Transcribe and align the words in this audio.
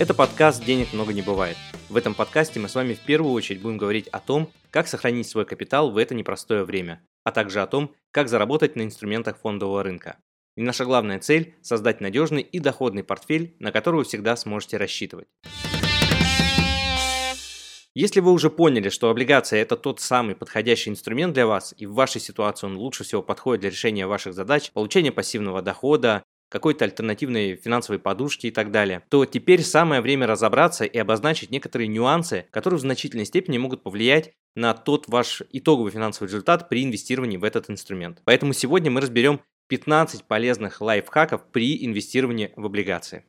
Это 0.00 0.14
подкаст 0.14 0.64
«Денег 0.64 0.92
много 0.92 1.12
не 1.12 1.22
бывает». 1.22 1.56
В 1.88 1.96
этом 1.96 2.14
подкасте 2.14 2.60
мы 2.60 2.68
с 2.68 2.76
вами 2.76 2.94
в 2.94 3.00
первую 3.00 3.32
очередь 3.32 3.60
будем 3.60 3.78
говорить 3.78 4.06
о 4.06 4.20
том, 4.20 4.48
как 4.70 4.86
сохранить 4.86 5.26
свой 5.26 5.44
капитал 5.44 5.90
в 5.90 5.96
это 5.96 6.14
непростое 6.14 6.62
время, 6.62 7.02
а 7.24 7.32
также 7.32 7.60
о 7.60 7.66
том, 7.66 7.92
как 8.12 8.28
заработать 8.28 8.76
на 8.76 8.82
инструментах 8.82 9.38
фондового 9.38 9.82
рынка. 9.82 10.18
И 10.56 10.62
наша 10.62 10.84
главная 10.84 11.18
цель– 11.18 11.56
создать 11.62 12.00
надежный 12.00 12.42
и 12.42 12.60
доходный 12.60 13.02
портфель, 13.02 13.56
на 13.58 13.72
который 13.72 13.96
вы 13.96 14.04
всегда 14.04 14.36
сможете 14.36 14.76
рассчитывать. 14.76 15.26
Если 17.96 18.20
вы 18.20 18.30
уже 18.30 18.50
поняли, 18.50 18.90
что 18.90 19.10
облигация– 19.10 19.60
это 19.62 19.76
тот 19.76 19.98
самый 19.98 20.36
подходящий 20.36 20.90
инструмент 20.90 21.34
для 21.34 21.48
вас, 21.48 21.74
и 21.76 21.86
в 21.86 21.94
вашей 21.94 22.20
ситуации 22.20 22.68
он 22.68 22.76
лучше 22.76 23.02
всего 23.02 23.20
подходит 23.20 23.62
для 23.62 23.70
решения 23.70 24.06
ваших 24.06 24.32
задач, 24.32 24.70
получения 24.70 25.10
пассивного 25.10 25.60
дохода, 25.60 26.22
какой-то 26.48 26.84
альтернативной 26.84 27.56
финансовой 27.56 27.98
подушки 27.98 28.46
и 28.46 28.50
так 28.50 28.70
далее, 28.70 29.02
то 29.08 29.24
теперь 29.24 29.62
самое 29.62 30.00
время 30.00 30.26
разобраться 30.26 30.84
и 30.84 30.98
обозначить 30.98 31.50
некоторые 31.50 31.88
нюансы, 31.88 32.46
которые 32.50 32.78
в 32.78 32.82
значительной 32.82 33.26
степени 33.26 33.58
могут 33.58 33.82
повлиять 33.82 34.32
на 34.54 34.74
тот 34.74 35.08
ваш 35.08 35.42
итоговый 35.52 35.92
финансовый 35.92 36.26
результат 36.26 36.68
при 36.68 36.84
инвестировании 36.84 37.36
в 37.36 37.44
этот 37.44 37.70
инструмент. 37.70 38.20
Поэтому 38.24 38.52
сегодня 38.52 38.90
мы 38.90 39.00
разберем 39.00 39.40
15 39.68 40.24
полезных 40.24 40.80
лайфхаков 40.80 41.44
при 41.52 41.84
инвестировании 41.84 42.52
в 42.56 42.64
облигации. 42.66 43.24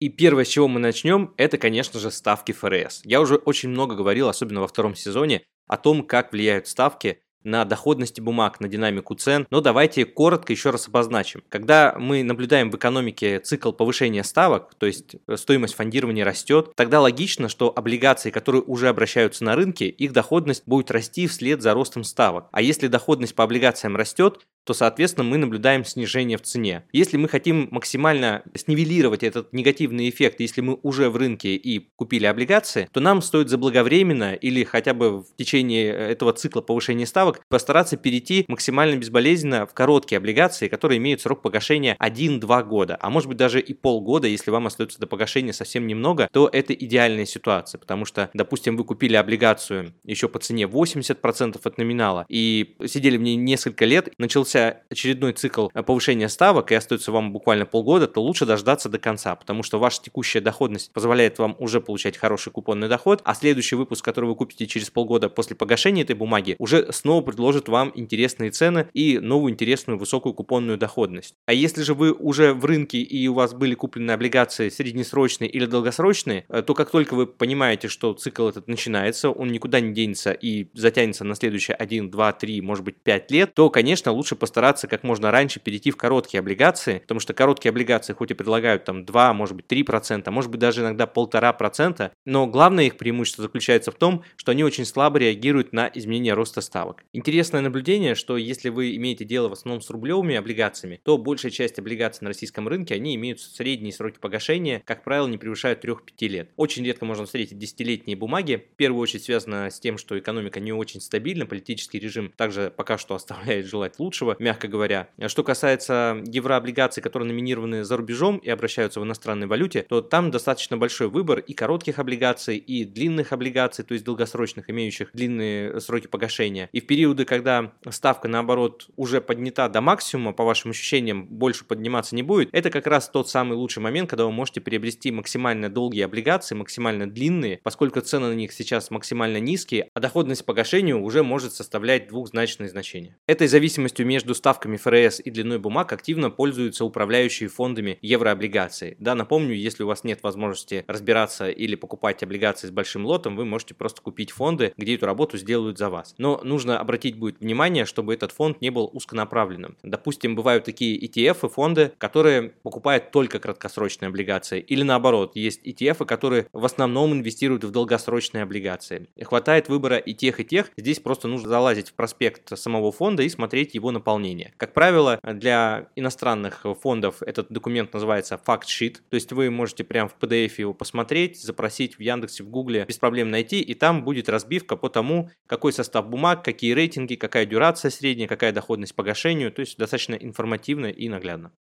И 0.00 0.10
первое, 0.10 0.44
с 0.44 0.48
чего 0.48 0.68
мы 0.68 0.78
начнем, 0.78 1.34
это, 1.36 1.58
конечно 1.58 1.98
же, 1.98 2.12
ставки 2.12 2.52
ФРС. 2.52 3.02
Я 3.04 3.20
уже 3.20 3.34
очень 3.34 3.68
много 3.68 3.96
говорил, 3.96 4.28
особенно 4.28 4.60
во 4.60 4.68
втором 4.68 4.94
сезоне, 4.94 5.42
о 5.66 5.76
том, 5.76 6.04
как 6.06 6.32
влияют 6.32 6.68
ставки 6.68 7.20
на 7.48 7.64
доходности 7.64 8.20
бумаг, 8.20 8.60
на 8.60 8.68
динамику 8.68 9.14
цен. 9.14 9.46
Но 9.50 9.60
давайте 9.60 10.04
коротко 10.04 10.52
еще 10.52 10.70
раз 10.70 10.88
обозначим. 10.88 11.42
Когда 11.48 11.94
мы 11.98 12.22
наблюдаем 12.22 12.70
в 12.70 12.76
экономике 12.76 13.40
цикл 13.40 13.72
повышения 13.72 14.22
ставок, 14.22 14.74
то 14.78 14.86
есть 14.86 15.16
э, 15.26 15.36
стоимость 15.36 15.74
фондирования 15.74 16.24
растет, 16.24 16.72
тогда 16.76 17.00
логично, 17.00 17.48
что 17.48 17.72
облигации, 17.74 18.30
которые 18.30 18.62
уже 18.62 18.88
обращаются 18.88 19.44
на 19.44 19.56
рынке, 19.56 19.88
их 19.88 20.12
доходность 20.12 20.62
будет 20.66 20.90
расти 20.90 21.26
вслед 21.26 21.62
за 21.62 21.74
ростом 21.74 22.04
ставок. 22.04 22.48
А 22.52 22.62
если 22.62 22.86
доходность 22.86 23.34
по 23.34 23.44
облигациям 23.44 23.96
растет, 23.96 24.40
то, 24.68 24.74
соответственно, 24.74 25.24
мы 25.24 25.38
наблюдаем 25.38 25.82
снижение 25.82 26.36
в 26.36 26.42
цене. 26.42 26.84
Если 26.92 27.16
мы 27.16 27.26
хотим 27.30 27.68
максимально 27.70 28.42
снивелировать 28.54 29.22
этот 29.22 29.54
негативный 29.54 30.10
эффект, 30.10 30.40
если 30.40 30.60
мы 30.60 30.78
уже 30.82 31.08
в 31.08 31.16
рынке 31.16 31.54
и 31.54 31.88
купили 31.96 32.26
облигации, 32.26 32.86
то 32.92 33.00
нам 33.00 33.22
стоит 33.22 33.48
заблаговременно 33.48 34.34
или 34.34 34.64
хотя 34.64 34.92
бы 34.92 35.22
в 35.22 35.36
течение 35.38 35.90
э, 35.90 36.10
этого 36.10 36.34
цикла 36.34 36.60
повышения 36.60 37.06
ставок 37.06 37.40
постараться 37.48 37.96
перейти 37.96 38.44
максимально 38.46 38.96
безболезненно 38.96 39.66
в 39.66 39.72
короткие 39.72 40.18
облигации, 40.18 40.68
которые 40.68 40.98
имеют 40.98 41.22
срок 41.22 41.40
погашения 41.40 41.96
1-2 41.98 42.64
года, 42.64 42.98
а 43.00 43.08
может 43.08 43.30
быть 43.30 43.38
даже 43.38 43.60
и 43.60 43.72
полгода, 43.72 44.28
если 44.28 44.50
вам 44.50 44.66
остается 44.66 45.00
до 45.00 45.06
погашения 45.06 45.54
совсем 45.54 45.86
немного, 45.86 46.28
то 46.30 46.46
это 46.52 46.74
идеальная 46.74 47.24
ситуация, 47.24 47.78
потому 47.78 48.04
что, 48.04 48.28
допустим, 48.34 48.76
вы 48.76 48.84
купили 48.84 49.16
облигацию 49.16 49.94
еще 50.04 50.28
по 50.28 50.38
цене 50.40 50.64
80% 50.64 51.58
от 51.64 51.78
номинала 51.78 52.26
и 52.28 52.76
сидели 52.84 53.16
в 53.16 53.22
ней 53.22 53.36
несколько 53.36 53.86
лет, 53.86 54.12
начался 54.18 54.57
начался 54.58 54.82
очередной 54.90 55.32
цикл 55.32 55.68
э, 55.74 55.82
повышения 55.82 56.28
ставок 56.28 56.72
и 56.72 56.74
остается 56.74 57.12
вам 57.12 57.32
буквально 57.32 57.66
полгода, 57.66 58.06
то 58.06 58.22
лучше 58.22 58.46
дождаться 58.46 58.88
до 58.88 58.98
конца, 58.98 59.34
потому 59.34 59.62
что 59.62 59.78
ваша 59.78 60.02
текущая 60.02 60.40
доходность 60.40 60.92
позволяет 60.92 61.38
вам 61.38 61.56
уже 61.58 61.80
получать 61.80 62.16
хороший 62.16 62.52
купонный 62.52 62.88
доход, 62.88 63.20
а 63.24 63.34
следующий 63.34 63.76
выпуск, 63.76 64.04
который 64.04 64.26
вы 64.26 64.34
купите 64.34 64.66
через 64.66 64.90
полгода 64.90 65.28
после 65.28 65.56
погашения 65.56 66.02
этой 66.02 66.16
бумаги, 66.16 66.56
уже 66.58 66.92
снова 66.92 67.22
предложит 67.22 67.68
вам 67.68 67.92
интересные 67.94 68.50
цены 68.50 68.88
и 68.94 69.18
новую 69.18 69.52
интересную 69.52 69.98
высокую 69.98 70.34
купонную 70.34 70.78
доходность. 70.78 71.34
А 71.46 71.52
если 71.52 71.82
же 71.82 71.94
вы 71.94 72.12
уже 72.12 72.54
в 72.54 72.64
рынке 72.64 72.98
и 72.98 73.28
у 73.28 73.34
вас 73.34 73.54
были 73.54 73.74
куплены 73.74 74.12
облигации 74.12 74.68
среднесрочные 74.68 75.50
или 75.50 75.66
долгосрочные, 75.66 76.44
э, 76.48 76.62
то 76.62 76.74
как 76.74 76.90
только 76.90 77.14
вы 77.14 77.26
понимаете, 77.26 77.88
что 77.88 78.12
цикл 78.14 78.48
этот 78.48 78.68
начинается, 78.68 79.30
он 79.30 79.48
никуда 79.48 79.80
не 79.80 79.92
денется 79.92 80.32
и 80.32 80.68
затянется 80.74 81.24
на 81.24 81.34
следующие 81.34 81.74
1, 81.74 82.10
2, 82.10 82.32
3, 82.32 82.60
может 82.62 82.84
быть 82.84 82.96
5 83.02 83.30
лет, 83.30 83.54
то, 83.54 83.70
конечно, 83.70 84.12
лучше 84.12 84.36
постараться 84.48 84.88
как 84.88 85.02
можно 85.02 85.30
раньше 85.30 85.60
перейти 85.60 85.90
в 85.90 85.98
короткие 85.98 86.40
облигации, 86.40 87.00
потому 87.00 87.20
что 87.20 87.34
короткие 87.34 87.68
облигации 87.68 88.14
хоть 88.14 88.30
и 88.30 88.34
предлагают 88.34 88.84
там 88.84 89.04
2, 89.04 89.34
может 89.34 89.54
быть 89.54 89.66
3%, 89.66 90.30
может 90.30 90.50
быть 90.50 90.58
даже 90.58 90.80
иногда 90.80 91.04
1,5%, 91.04 92.10
но 92.24 92.46
главное 92.46 92.84
их 92.84 92.96
преимущество 92.96 93.42
заключается 93.42 93.90
в 93.90 93.96
том, 93.96 94.24
что 94.36 94.52
они 94.52 94.64
очень 94.64 94.86
слабо 94.86 95.18
реагируют 95.18 95.74
на 95.74 95.90
изменение 95.92 96.32
роста 96.32 96.62
ставок. 96.62 97.04
Интересное 97.12 97.60
наблюдение, 97.60 98.14
что 98.14 98.38
если 98.38 98.70
вы 98.70 98.96
имеете 98.96 99.26
дело 99.26 99.50
в 99.50 99.52
основном 99.52 99.82
с 99.82 99.90
рублевыми 99.90 100.34
облигациями, 100.34 101.00
то 101.04 101.18
большая 101.18 101.52
часть 101.52 101.78
облигаций 101.78 102.24
на 102.24 102.28
российском 102.28 102.66
рынке, 102.68 102.94
они 102.94 103.16
имеют 103.16 103.40
средние 103.40 103.92
сроки 103.92 104.18
погашения, 104.18 104.82
как 104.86 105.04
правило, 105.04 105.28
не 105.28 105.36
превышают 105.36 105.84
3-5 105.84 106.28
лет. 106.28 106.50
Очень 106.56 106.86
редко 106.86 107.04
можно 107.04 107.26
встретить 107.26 107.58
десятилетние 107.58 108.16
бумаги. 108.16 108.66
В 108.72 108.76
первую 108.76 109.02
очередь 109.02 109.24
связано 109.24 109.70
с 109.70 109.78
тем, 109.78 109.98
что 109.98 110.18
экономика 110.18 110.58
не 110.58 110.72
очень 110.72 111.02
стабильна, 111.02 111.44
политический 111.44 111.98
режим 111.98 112.32
также 112.34 112.72
пока 112.74 112.96
что 112.96 113.14
оставляет 113.14 113.66
желать 113.66 113.98
лучшего, 113.98 114.27
большего, 114.28 114.42
мягко 114.42 114.68
говоря. 114.68 115.08
Что 115.26 115.42
касается 115.42 116.22
еврооблигаций, 116.26 117.02
которые 117.02 117.28
номинированы 117.28 117.84
за 117.84 117.96
рубежом 117.96 118.38
и 118.38 118.48
обращаются 118.50 119.00
в 119.00 119.04
иностранной 119.04 119.46
валюте, 119.46 119.86
то 119.88 120.00
там 120.00 120.30
достаточно 120.30 120.76
большой 120.76 121.08
выбор 121.08 121.38
и 121.38 121.54
коротких 121.54 121.98
облигаций, 121.98 122.56
и 122.56 122.84
длинных 122.84 123.32
облигаций, 123.32 123.84
то 123.84 123.92
есть 123.92 124.04
долгосрочных, 124.04 124.70
имеющих 124.70 125.10
длинные 125.12 125.80
сроки 125.80 126.06
погашения. 126.06 126.68
И 126.72 126.80
в 126.80 126.86
периоды, 126.86 127.24
когда 127.24 127.72
ставка, 127.90 128.28
наоборот, 128.28 128.88
уже 128.96 129.20
поднята 129.20 129.68
до 129.68 129.80
максимума, 129.80 130.32
по 130.32 130.44
вашим 130.44 130.70
ощущениям, 130.70 131.26
больше 131.26 131.64
подниматься 131.64 132.14
не 132.14 132.22
будет, 132.22 132.50
это 132.52 132.70
как 132.70 132.86
раз 132.86 133.08
тот 133.08 133.28
самый 133.28 133.54
лучший 133.56 133.80
момент, 133.80 134.10
когда 134.10 134.24
вы 134.24 134.32
можете 134.32 134.60
приобрести 134.60 135.10
максимально 135.10 135.68
долгие 135.68 136.02
облигации, 136.02 136.54
максимально 136.54 137.10
длинные, 137.10 137.60
поскольку 137.62 138.00
цены 138.00 138.28
на 138.28 138.34
них 138.34 138.52
сейчас 138.52 138.90
максимально 138.90 139.38
низкие, 139.38 139.90
а 139.94 140.00
доходность 140.00 140.44
по 140.44 140.52
погашению 140.52 141.02
уже 141.02 141.22
может 141.22 141.52
составлять 141.52 142.08
двухзначные 142.08 142.68
значения. 142.68 143.16
Этой 143.26 143.46
зависимостью 143.46 144.06
между 144.06 144.17
между 144.18 144.34
ставками 144.34 144.76
ФРС 144.76 145.20
и 145.24 145.30
длиной 145.30 145.60
бумаг 145.60 145.92
активно 145.92 146.28
пользуются 146.28 146.84
управляющие 146.84 147.48
фондами 147.48 148.00
еврооблигаций. 148.02 148.96
Да, 148.98 149.14
напомню, 149.14 149.54
если 149.54 149.84
у 149.84 149.86
вас 149.86 150.02
нет 150.02 150.24
возможности 150.24 150.84
разбираться 150.88 151.48
или 151.48 151.76
покупать 151.76 152.24
облигации 152.24 152.66
с 152.66 152.72
большим 152.72 153.06
лотом, 153.06 153.36
вы 153.36 153.44
можете 153.44 153.74
просто 153.74 154.02
купить 154.02 154.32
фонды, 154.32 154.72
где 154.76 154.96
эту 154.96 155.06
работу 155.06 155.38
сделают 155.38 155.78
за 155.78 155.88
вас. 155.88 156.16
Но 156.18 156.40
нужно 156.42 156.80
обратить 156.80 157.16
будет 157.16 157.38
внимание, 157.38 157.84
чтобы 157.84 158.12
этот 158.12 158.32
фонд 158.32 158.60
не 158.60 158.70
был 158.70 158.90
узконаправленным. 158.92 159.76
Допустим, 159.84 160.34
бывают 160.34 160.64
такие 160.64 160.98
ETF 160.98 161.46
и 161.46 161.48
фонды, 161.48 161.92
которые 161.98 162.54
покупают 162.64 163.12
только 163.12 163.38
краткосрочные 163.38 164.08
облигации. 164.08 164.58
Или 164.58 164.82
наоборот, 164.82 165.36
есть 165.36 165.64
ETF, 165.64 166.06
которые 166.06 166.48
в 166.52 166.64
основном 166.64 167.12
инвестируют 167.12 167.62
в 167.62 167.70
долгосрочные 167.70 168.42
облигации. 168.42 169.06
Хватает 169.22 169.68
выбора 169.68 169.98
и 169.98 170.12
тех, 170.12 170.40
и 170.40 170.44
тех. 170.44 170.72
Здесь 170.76 170.98
просто 170.98 171.28
нужно 171.28 171.48
залазить 171.48 171.90
в 171.90 171.94
проспект 171.94 172.58
самого 172.58 172.90
фонда 172.90 173.22
и 173.22 173.28
смотреть 173.28 173.76
его 173.76 173.92
на 173.92 174.00
наполнения. 174.08 174.54
Как 174.56 174.72
правило, 174.72 175.20
для 175.22 175.88
иностранных 175.94 176.64
фондов 176.82 177.22
этот 177.22 177.48
документ 177.50 177.92
называется 177.92 178.38
факт-шит, 178.38 179.02
то 179.10 179.14
есть 179.16 179.32
вы 179.32 179.50
можете 179.50 179.84
прямо 179.84 180.08
в 180.08 180.16
PDF 180.18 180.52
его 180.56 180.72
посмотреть, 180.72 181.42
запросить 181.42 181.98
в 181.98 182.00
Яндексе, 182.00 182.42
в 182.42 182.48
Гугле, 182.48 182.86
без 182.88 182.96
проблем 182.96 183.30
найти, 183.30 183.60
и 183.60 183.74
там 183.74 184.04
будет 184.04 184.30
разбивка 184.30 184.76
по 184.76 184.88
тому, 184.88 185.30
какой 185.46 185.74
состав 185.74 186.08
бумаг, 186.08 186.42
какие 186.42 186.72
рейтинги, 186.72 187.16
какая 187.16 187.44
дюрация 187.44 187.90
средняя, 187.90 188.28
какая 188.28 188.52
доходность 188.52 188.94
по 188.94 189.02
гашению, 189.02 189.52
то 189.52 189.60
есть 189.60 189.76
достаточно 189.76 190.14
информативно 190.14 190.86
и 190.86 191.08
наглядно. 191.10 191.52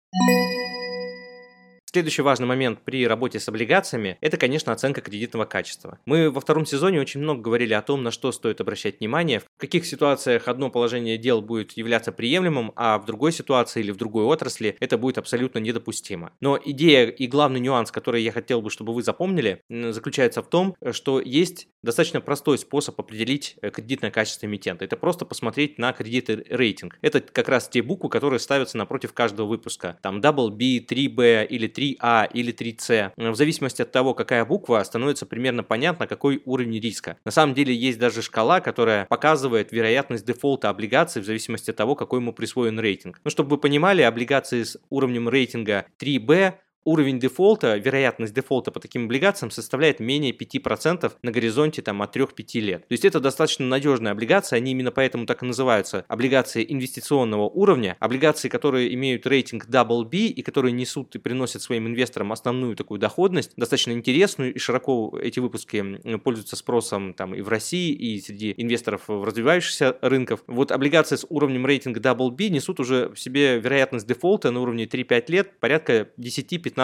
Следующий 1.97 2.21
важный 2.21 2.47
момент 2.47 2.81
при 2.85 3.07
работе 3.07 3.41
с 3.41 3.49
облигациями– 3.49 4.19
это, 4.21 4.37
конечно, 4.37 4.71
оценка 4.71 5.01
кредитного 5.01 5.47
качества. 5.47 5.99
Мы 6.05 6.31
во 6.31 6.43
втором 6.43 6.67
сезоне 6.67 7.01
очень 7.01 7.21
много 7.21 7.41
говорили 7.41 7.73
о 7.73 7.81
том, 7.81 8.03
на 8.03 8.11
что 8.11 8.33
стоит 8.33 8.61
обращать 8.61 9.01
внимание, 9.01 9.41
в 9.41 9.47
каких 9.57 9.87
ситуациях 9.87 10.47
одно 10.47 10.69
положение 10.69 11.17
дел 11.17 11.41
будет 11.41 11.73
являться 11.73 12.13
приемлемым, 12.13 12.73
а 12.77 12.99
в 12.99 13.07
другой 13.07 13.33
ситуации 13.33 13.81
или 13.81 13.93
в 13.93 13.97
другой 13.97 14.27
отрасли 14.27 14.77
это 14.79 14.99
будет 14.99 15.17
абсолютно 15.17 15.59
недопустимо. 15.59 16.33
Но 16.43 16.61
идея 16.63 17.07
и 17.07 17.27
главный 17.27 17.61
нюанс, 17.61 17.91
который 17.91 18.23
я 18.23 18.31
хотел 18.31 18.61
бы, 18.61 18.69
чтобы 18.69 18.93
вы 18.93 19.03
запомнили, 19.03 19.63
заключается 19.71 20.43
в 20.43 20.51
том, 20.51 20.77
что 20.93 21.19
есть 21.19 21.67
достаточно 21.83 22.21
простой 22.21 22.59
способ 22.59 23.01
определить 23.01 23.57
э, 23.63 23.71
кредитное 23.71 24.11
качество 24.11 24.45
эмитента. 24.45 24.85
Это 24.85 24.99
просто 24.99 25.25
посмотреть 25.25 25.79
на 25.79 25.95
кредиты 25.95 26.45
рейтинг. 26.51 26.99
Это 27.01 27.21
как 27.21 27.49
раз 27.49 27.71
те 27.71 27.81
буквы, 27.81 28.11
которые 28.11 28.41
ставятся 28.41 28.77
напротив 28.77 29.15
каждого 29.15 29.47
выпуска. 29.47 29.99
Там 30.03 30.21
Double 30.21 30.51
B, 30.51 30.85
3B 30.85 31.47
или 31.47 31.69
3 31.69 31.86
3А 31.95 32.29
или 32.33 32.53
3С. 32.53 33.13
В 33.17 33.35
зависимости 33.35 33.83
от 33.83 33.93
того, 33.93 34.15
какая 34.15 34.45
буква, 34.45 34.83
становится 34.83 35.27
примерно 35.27 35.63
понятно, 35.63 36.07
какой 36.07 36.43
уровень 36.45 36.81
риска. 36.81 37.19
На 37.25 37.31
самом 37.31 37.55
деле 37.55 37.75
есть 37.75 37.99
даже 37.99 38.23
шкала, 38.23 38.61
которая 38.61 39.07
показывает 39.07 39.73
вероятность 39.73 40.25
дефолта 40.25 40.71
облигаций 40.71 41.23
в 41.23 41.25
зависимости 41.25 41.71
от 41.71 41.77
того, 41.77 41.95
какой 41.95 42.21
ему 42.21 42.33
присвоен 42.33 42.81
рейтинг. 42.81 43.21
Ну, 43.25 43.31
чтобы 43.31 43.51
вы 43.51 43.59
понимали, 43.59 44.03
облигации 44.03 44.63
с 44.63 44.79
уровнем 44.91 45.29
рейтинга 45.29 45.87
3B 46.01 46.55
уровень 46.87 47.19
дефолта, 47.19 47.77
вероятность 47.77 48.33
дефолта 48.33 48.71
по 48.71 48.81
таким 48.81 49.05
облигациям 49.05 49.51
составляет 49.51 50.01
менее 50.01 50.33
5% 50.33 51.13
на 51.21 51.31
горизонте 51.31 51.83
там, 51.83 52.01
от 52.01 52.17
3-5 52.17 52.61
лет. 52.61 52.89
То 52.89 52.93
есть 52.93 53.05
это 53.05 53.21
достаточно 53.21 53.67
надежная 53.67 54.13
облигация, 54.13 54.57
они 54.57 54.71
именно 54.71 54.93
поэтому 54.93 55.27
так 55.27 55.43
и 55.43 55.47
называются 55.47 56.05
облигации 56.09 56.65
инвестиционного 56.67 57.49
уровня, 57.49 57.97
облигации, 58.01 58.49
которые 58.49 58.95
имеют 58.95 59.27
рейтинг 59.27 59.67
Double 59.67 60.05
B 60.05 60.19
и 60.19 60.43
которые 60.43 60.73
несут 60.73 61.15
и 61.17 61.19
приносят 61.19 61.61
своим 61.61 61.89
инвесторам 61.89 62.33
основную 62.33 62.77
такую 62.77 63.01
доходность, 63.01 63.53
достаточно 63.57 63.91
интересную 63.91 64.55
и 64.55 64.59
широко 64.59 65.19
эти 65.21 65.41
выпуски 65.41 66.01
пользуются 66.19 66.55
спросом 66.55 67.15
там 67.15 67.35
и 67.35 67.41
в 67.41 67.49
России, 67.49 67.93
и 67.93 68.21
среди 68.21 68.55
инвесторов 68.57 69.03
в 69.09 69.25
развивающихся 69.25 69.97
рынков. 70.03 70.45
Вот 70.47 70.71
облигации 70.71 71.17
с 71.17 71.27
уровнем 71.29 71.67
рейтинга 71.67 71.99
Double 71.99 72.31
B 72.31 72.49
несут 72.49 72.79
уже 72.79 73.09
в 73.09 73.19
себе 73.19 73.59
вероятность 73.59 74.07
дефолта 74.07 74.53
на 74.53 74.61
уровне 74.61 74.85
3-5 74.85 75.25
лет 75.33 75.59
порядка 75.59 76.09
10-15%. 76.19 76.76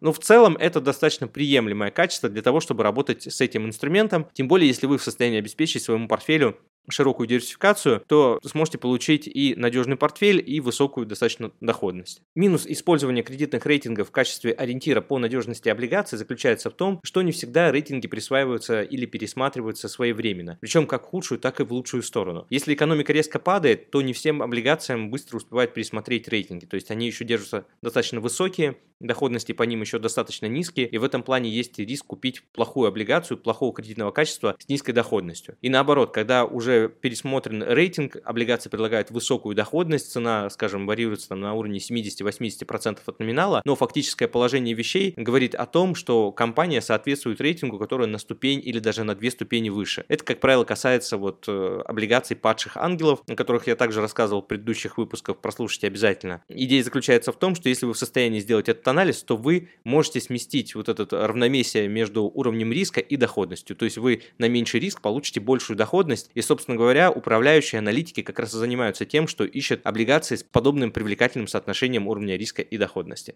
Но 0.00 0.12
в 0.12 0.18
целом 0.18 0.56
это 0.56 0.80
достаточно 0.80 1.26
приемлемое 1.26 1.90
качество 1.90 2.28
для 2.28 2.42
того, 2.42 2.60
чтобы 2.60 2.82
работать 2.82 3.22
с 3.32 3.40
этим 3.40 3.66
инструментом, 3.66 4.26
тем 4.32 4.48
более 4.48 4.68
если 4.68 4.86
вы 4.86 4.98
в 4.98 5.02
состоянии 5.02 5.38
обеспечить 5.38 5.82
своему 5.82 6.08
портфелю 6.08 6.58
широкую 6.88 7.26
диверсификацию, 7.26 8.02
то 8.06 8.40
сможете 8.44 8.78
получить 8.78 9.26
и 9.26 9.54
надежный 9.56 9.96
портфель, 9.96 10.42
и 10.44 10.60
высокую 10.60 11.06
достаточно 11.06 11.50
доходность. 11.60 12.22
Минус 12.34 12.66
использования 12.66 13.22
кредитных 13.22 13.66
рейтингов 13.66 14.08
в 14.08 14.12
качестве 14.12 14.52
ориентира 14.52 15.00
по 15.00 15.18
надежности 15.18 15.68
облигаций 15.68 16.18
заключается 16.18 16.70
в 16.70 16.74
том, 16.74 17.00
что 17.02 17.22
не 17.22 17.32
всегда 17.32 17.70
рейтинги 17.70 18.06
присваиваются 18.06 18.82
или 18.82 19.06
пересматриваются 19.06 19.88
своевременно, 19.88 20.58
причем 20.60 20.86
как 20.86 21.04
в 21.04 21.08
худшую, 21.08 21.38
так 21.38 21.60
и 21.60 21.64
в 21.64 21.72
лучшую 21.72 22.02
сторону. 22.02 22.46
Если 22.50 22.74
экономика 22.74 23.12
резко 23.12 23.38
падает, 23.38 23.90
то 23.90 24.02
не 24.02 24.12
всем 24.12 24.42
облигациям 24.42 25.10
быстро 25.10 25.38
успевают 25.38 25.74
пересмотреть 25.74 26.28
рейтинги, 26.28 26.66
то 26.66 26.74
есть 26.74 26.90
они 26.90 27.06
еще 27.06 27.24
держатся 27.24 27.66
достаточно 27.82 28.20
высокие, 28.20 28.76
доходности 29.00 29.52
по 29.52 29.62
ним 29.62 29.80
еще 29.80 29.98
достаточно 29.98 30.46
низкие, 30.46 30.88
и 30.88 30.98
в 30.98 31.04
этом 31.04 31.22
плане 31.22 31.50
есть 31.50 31.78
риск 31.78 32.06
купить 32.06 32.42
плохую 32.52 32.88
облигацию, 32.88 33.38
плохого 33.38 33.72
кредитного 33.72 34.10
качества 34.10 34.56
с 34.58 34.68
низкой 34.68 34.92
доходностью. 34.92 35.56
И 35.60 35.68
наоборот, 35.68 36.12
когда 36.12 36.44
уже 36.44 36.77
пересмотрен 36.86 37.62
рейтинг, 37.62 38.16
облигации 38.24 38.68
предлагают 38.68 39.10
высокую 39.10 39.54
доходность, 39.56 40.12
цена, 40.12 40.48
скажем, 40.50 40.86
варьируется 40.86 41.30
там, 41.30 41.40
на 41.40 41.54
уровне 41.54 41.78
70-80% 41.78 42.98
от 43.04 43.18
номинала, 43.18 43.62
но 43.64 43.74
фактическое 43.74 44.28
положение 44.28 44.74
вещей 44.74 45.14
говорит 45.16 45.54
о 45.54 45.66
том, 45.66 45.94
что 45.94 46.30
компания 46.30 46.80
соответствует 46.80 47.40
рейтингу, 47.40 47.78
который 47.78 48.06
на 48.06 48.18
ступень 48.18 48.60
или 48.64 48.78
даже 48.78 49.04
на 49.04 49.14
две 49.14 49.30
ступени 49.30 49.70
выше. 49.70 50.04
Это, 50.08 50.24
как 50.24 50.40
правило, 50.40 50.64
касается 50.64 51.16
вот 51.16 51.44
э, 51.48 51.82
облигаций 51.84 52.36
падших 52.36 52.76
ангелов, 52.76 53.22
о 53.26 53.34
которых 53.34 53.66
я 53.66 53.76
также 53.76 54.00
рассказывал 54.00 54.42
в 54.42 54.46
предыдущих 54.46 54.98
выпусках, 54.98 55.38
прослушайте 55.38 55.86
обязательно. 55.86 56.42
Идея 56.48 56.82
заключается 56.82 57.32
в 57.32 57.38
том, 57.38 57.54
что 57.54 57.68
если 57.68 57.86
вы 57.86 57.94
в 57.94 57.98
состоянии 57.98 58.40
сделать 58.40 58.68
этот 58.68 58.86
анализ, 58.86 59.22
то 59.22 59.36
вы 59.36 59.70
можете 59.84 60.20
сместить 60.20 60.74
вот 60.74 60.88
это 60.88 61.06
равновесие 61.26 61.88
между 61.88 62.24
уровнем 62.24 62.72
риска 62.72 63.00
и 63.00 63.16
доходностью. 63.16 63.76
То 63.76 63.84
есть 63.84 63.98
вы 63.98 64.22
на 64.38 64.48
меньший 64.48 64.80
риск 64.80 65.00
получите 65.00 65.40
большую 65.40 65.76
доходность. 65.76 66.30
И, 66.34 66.42
собственно 66.42 66.57
говоря, 66.66 67.10
управляющие 67.10 67.78
аналитики 67.78 68.22
как 68.22 68.38
раз 68.38 68.54
и 68.54 68.56
занимаются 68.56 69.04
тем, 69.04 69.28
что 69.28 69.44
ищут 69.44 69.80
облигации 69.84 70.36
с 70.36 70.42
подобным 70.42 70.90
привлекательным 70.90 71.46
соотношением 71.46 72.08
уровня 72.08 72.36
риска 72.36 72.62
и 72.62 72.76
доходности. 72.76 73.34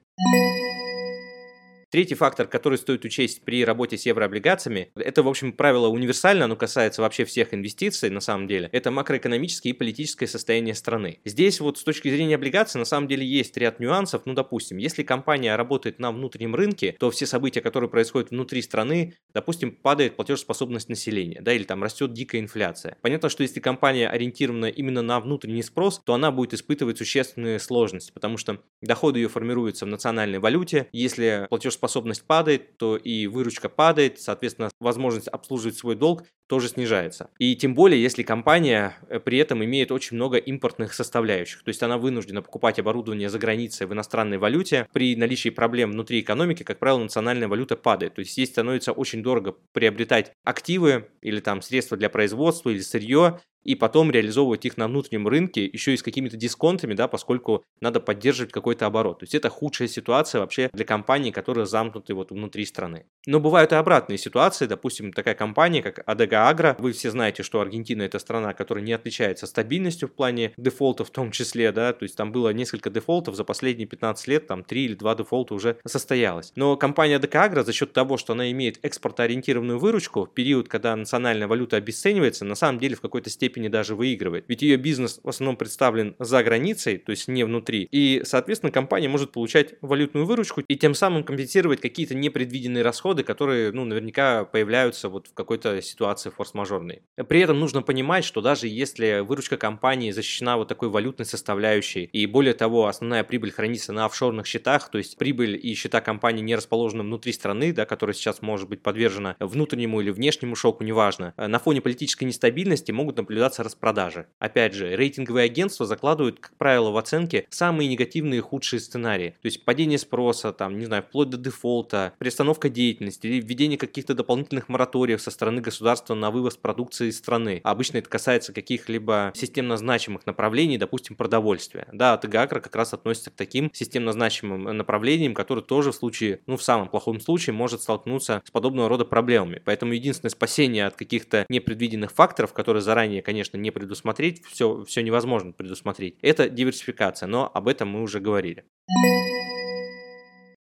Третий 1.93 2.15
фактор, 2.15 2.47
который 2.47 2.79
стоит 2.79 3.05
учесть 3.05 3.45
при 3.45 3.67
работе 3.67 3.99
с 3.99 4.07
еврооблигациями, 4.07 4.91
это, 4.95 5.23
в 5.23 5.29
общем, 5.29 5.53
правило 5.53 5.89
универсально, 5.89 6.47
оно 6.47 6.57
касается 6.57 7.03
вообще 7.03 7.27
всех 7.27 7.53
инвестиций, 7.53 8.09
на 8.09 8.21
самом 8.21 8.49
деле, 8.49 8.71
это 8.73 8.91
макроэкономическое 8.91 9.75
и 9.75 9.77
политическое 9.77 10.27
состояние 10.27 10.75
страны. 10.75 11.21
Здесь 11.27 11.61
вот 11.61 11.77
с 11.77 11.85
точки 11.85 12.09
зрения 12.09 12.37
облигаций, 12.37 12.79
на 12.79 12.87
самом 12.87 13.09
деле, 13.09 13.27
есть 13.27 13.55
ряд 13.59 13.79
нюансов. 13.79 14.23
Ну, 14.25 14.33
допустим, 14.33 14.79
если 14.79 15.03
компания 15.03 15.55
работает 15.55 15.99
на 15.99 16.13
внутреннем 16.13 16.55
рынке, 16.55 16.97
то 16.99 17.11
все 17.11 17.27
события, 17.27 17.61
которые 17.61 17.91
происходят 17.91 18.31
внутри 18.31 18.63
страны, 18.63 19.19
допустим, 19.35 19.73
падает 19.73 20.17
платежеспособность 20.17 20.89
населения, 20.89 21.43
да, 21.43 21.53
или 21.53 21.65
там 21.65 21.83
растет 21.83 22.15
дикая 22.15 22.39
инфляция. 22.39 22.97
Понятно, 23.03 23.29
что 23.29 23.43
если 23.43 23.61
компания 23.61 24.09
ориентирована 24.09 24.71
именно 24.71 25.03
на 25.03 25.21
внутренний 25.21 25.63
спрос, 25.63 26.01
то 26.07 26.15
она 26.15 26.31
будет 26.31 26.55
испытывать 26.55 26.97
существенные 26.97 27.59
сложности, 27.59 28.13
потому 28.13 28.39
что 28.39 28.63
доходы 28.81 29.19
ее 29.19 29.29
формируются 29.29 29.85
в 29.85 29.89
национальной 29.89 30.39
валюте. 30.39 30.89
Если 30.93 31.47
платеж 31.51 31.82
платежеспособность 31.83 32.25
падает, 32.25 32.77
то 32.79 32.97
и 32.97 33.27
выручка 33.27 33.69
падает, 33.69 34.21
соответственно, 34.21 34.71
возможность 34.79 35.29
обслуживать 35.29 35.77
свой 35.77 35.97
долг 35.97 36.25
тоже 36.47 36.69
снижается. 36.69 37.31
И 37.39 37.57
тем 37.57 37.75
более, 37.75 38.01
если 38.01 38.23
компания 38.23 38.95
э, 39.09 39.19
при 39.19 39.39
этом 39.39 39.65
имеет 39.65 39.91
очень 39.91 40.17
много 40.17 40.37
импортных 40.37 40.95
составляющих, 40.95 41.63
то 41.63 41.71
есть 41.71 41.83
она 41.83 41.99
вынуждена 41.99 42.43
покупать 42.43 42.79
оборудование 42.79 43.29
за 43.29 43.39
границей 43.39 43.87
в 43.87 43.93
иностранной 43.93 44.39
валюте, 44.39 44.87
при 44.93 45.17
наличии 45.17 45.49
проблем 45.49 45.93
внутри 45.93 46.21
экономики, 46.21 46.63
как 46.63 46.79
правило, 46.79 46.99
национальная 46.99 47.49
валюта 47.49 47.77
падает. 47.77 48.15
То 48.15 48.21
есть 48.21 48.33
здесь 48.33 48.51
становится 48.51 48.93
очень 48.93 49.23
дорого 49.23 49.57
приобретать 49.73 50.33
активы 50.45 51.09
или 51.23 51.41
там 51.41 51.63
средства 51.63 51.97
для 51.97 52.11
производства 52.11 52.71
или 52.71 52.81
сырье, 52.81 53.41
и 53.65 53.75
потом 53.75 54.11
реализовывать 54.11 54.65
их 54.65 54.77
на 54.77 54.89
внутреннем 54.89 55.29
рынке 55.29 55.65
еще 55.65 55.95
и 55.95 55.97
с 55.97 56.03
какими-то 56.03 56.37
дисконтами, 56.37 56.95
да, 56.95 57.09
поскольку 57.09 57.65
надо 57.81 58.01
поддерживать 58.01 58.53
какой-то 58.53 58.87
оборот. 58.87 59.21
То 59.21 59.25
есть 59.25 59.35
это 59.35 59.49
худшая 59.49 59.89
ситуация 59.89 60.41
вообще 60.41 60.71
для 60.73 60.85
компаний, 60.85 61.33
которые 61.33 61.67
замкнуты 61.67 62.15
вот 62.15 62.31
внутри 62.31 62.65
страны. 62.65 63.07
Но 63.27 63.41
бывают 63.41 63.73
и 63.73 63.77
обратные 63.77 64.19
ситуации, 64.19 64.67
допустим, 64.67 65.13
такая 65.13 65.35
компания, 65.35 65.83
как 65.83 66.03
Адега 66.07 66.49
Агро. 66.49 66.77
Вы 66.79 66.93
все 66.93 67.11
знаете, 67.11 67.43
что 67.43 67.61
Аргентина 67.61 68.03
это 68.03 68.19
страна, 68.19 68.53
которая 68.53 68.85
не 68.85 68.93
отличается 68.93 69.47
стабильностью 69.47 70.09
в 70.09 70.13
плане 70.13 70.53
дефолта 70.57 71.05
в 71.05 71.11
том 71.11 71.31
числе, 71.31 71.73
да, 71.73 71.93
то 71.93 72.05
есть 72.05 72.17
там 72.17 72.33
было 72.33 72.51
несколько 72.51 72.91
дефолтов 72.91 73.37
за 73.37 73.45
последние 73.45 73.87
15 73.87 74.29
лет, 74.29 74.47
там 74.47 74.65
3 74.65 74.85
или 74.85 74.95
2 74.95 75.15
дефолта 75.15 75.55
уже 75.55 75.79
состоялось. 75.87 76.53
Но 76.57 76.77
компания 76.77 77.17
Адега 77.17 77.45
Агро 77.45 77.63
за 77.63 77.73
счет 77.73 77.93
того, 77.93 78.17
что 78.17 78.33
она 78.33 78.51
имеет 78.51 78.85
экспортоориентированную 78.85 79.79
выручку 79.79 80.25
в 80.25 80.35
период, 80.35 80.69
когда 80.69 80.97
национальная 80.97 81.47
валюта 81.47 81.77
обесценивается, 81.77 82.45
на 82.45 82.55
самом 82.55 82.79
деле 82.79 82.97
в 82.97 83.01
какой-то 83.01 83.31
степени 83.31 83.52
степени 83.53 83.69
даже 83.69 83.95
выигрывает. 83.95 84.45
Ведь 84.49 84.63
ее 84.63 84.77
бизнес 84.77 85.21
в 85.23 85.29
основном 85.29 85.57
представлен 85.57 86.17
за 86.19 86.43
границей, 86.43 86.97
то 86.97 87.11
есть 87.11 87.29
не 87.29 87.45
внутри. 87.45 87.87
И, 87.91 88.23
соответственно, 88.25 88.73
компания 88.73 89.09
может 89.09 89.33
получать 89.33 89.75
валютную 89.83 90.25
выручку 90.25 90.63
и 90.63 90.77
тем 90.77 90.95
самым 90.95 91.23
компенсировать 91.23 91.81
какие-то 91.81 92.15
непредвиденные 92.15 92.83
расходы, 92.83 93.25
которые, 93.25 93.73
ну, 93.73 93.85
наверняка 93.85 94.45
появляются 94.45 95.09
вот 95.11 95.27
в 95.29 95.35
какой-то 95.35 95.83
ситуации 95.83 96.31
форс-мажорной. 96.31 97.03
При 97.29 97.41
этом 97.41 97.61
нужно 97.61 97.83
понимать, 97.83 98.25
что 98.25 98.41
даже 98.41 98.69
если 98.69 99.21
выручка 99.21 99.59
компании 99.59 100.11
защищена 100.13 100.57
вот 100.57 100.69
такой 100.69 100.89
валютной 100.89 101.27
составляющей, 101.27 102.05
и 102.05 102.27
более 102.27 102.55
того, 102.55 102.87
основная 102.87 103.25
прибыль 103.25 103.51
хранится 103.51 103.93
на 103.93 104.07
офшорных 104.07 104.47
счетах, 104.47 104.91
то 104.91 104.99
есть 104.99 105.19
прибыль 105.19 105.61
и 105.63 105.75
счета 105.75 106.01
компании 106.01 106.43
не 106.43 106.57
расположены 106.57 107.03
внутри 107.03 107.33
страны, 107.33 107.73
да, 107.73 107.85
которая 107.85 108.15
сейчас 108.15 108.41
может 108.41 108.69
быть 108.69 108.83
подвержена 108.83 109.37
внутреннему 109.39 110.01
или 110.01 110.11
внешнему 110.11 110.57
шоку, 110.57 110.85
неважно, 110.85 111.35
на 111.37 111.59
фоне 111.59 111.83
политической 111.83 112.25
нестабильности 112.25 112.93
могут 112.93 113.17
наблюдаться 113.17 113.42
наблюдаться 113.43 113.63
распродажи. 113.65 114.27
Опять 114.39 114.75
же, 114.75 114.95
рейтинговые 114.95 115.47
агентства 115.47 115.85
закладывают, 115.85 116.39
как 116.39 116.57
правило, 116.57 116.91
в 116.91 116.97
оценке 116.97 117.47
самые 117.51 117.89
негативные 117.89 118.39
и 118.39 118.41
худшие 118.41 118.79
сценарии. 118.79 119.31
То 119.43 119.47
есть 119.47 119.65
падение 119.65 119.99
спроса, 119.99 120.53
там, 120.53 120.79
не 120.79 120.85
знаю, 120.85 121.03
вплоть 121.03 121.31
до 121.31 121.37
дефолта, 121.37 122.13
приостановка 122.19 122.69
деятельности 122.69 123.27
или 123.27 123.41
введение 123.41 123.79
каких-то 123.79 124.15
дополнительных 124.15 124.69
мораториев 124.69 125.21
со 125.21 125.31
стороны 125.31 125.61
государства 125.61 126.15
на 126.15 126.31
вывоз 126.31 126.57
продукции 126.57 127.09
из 127.09 127.19
страны. 127.19 127.61
Обычно 127.65 127.99
это 127.99 128.09
касается 128.09 128.53
каких-либо 128.53 129.33
системно 129.35 129.77
значимых 129.77 130.25
направлений, 130.27 130.79
допустим, 130.79 131.17
продовольствия. 131.17 131.89
Да, 131.93 132.17
ТГАКРО 132.17 132.61
как 132.61 132.77
раз 132.77 132.95
относится 132.95 133.31
к 133.31 133.35
таким 133.35 133.71
системно 133.73 134.13
значимым 134.13 134.77
направлениям, 134.77 135.35
которые 135.35 135.65
тоже 135.65 135.91
в 135.91 135.97
случае, 135.97 136.41
ну, 136.47 136.57
в 136.57 136.63
самом 136.63 136.89
плохом 136.89 137.21
случае, 137.21 137.55
может 137.55 137.83
столкнуться 137.83 138.43
с 138.45 138.51
подобного 138.51 138.89
рода 138.89 139.05
проблемами. 139.05 139.61
Поэтому 139.65 139.95
единственное 139.95 140.31
спасение 140.31 140.87
от 140.87 140.95
каких-то 140.95 141.45
непредвиденных 141.49 142.13
факторов, 142.13 142.53
которые 142.53 142.83
заранее, 142.83 143.23
конечно, 143.23 143.32
не 143.57 143.71
предусмотреть, 143.71 144.45
все, 144.45 144.85
все 144.85 145.03
невозможно 145.03 145.53
предусмотреть. 145.53 146.19
Это 146.23 146.49
диверсификация, 146.49 147.27
но 147.27 147.51
об 147.53 147.69
этом 147.69 147.89
мы 147.89 148.03
уже 148.03 148.21
говорили. 148.21 148.65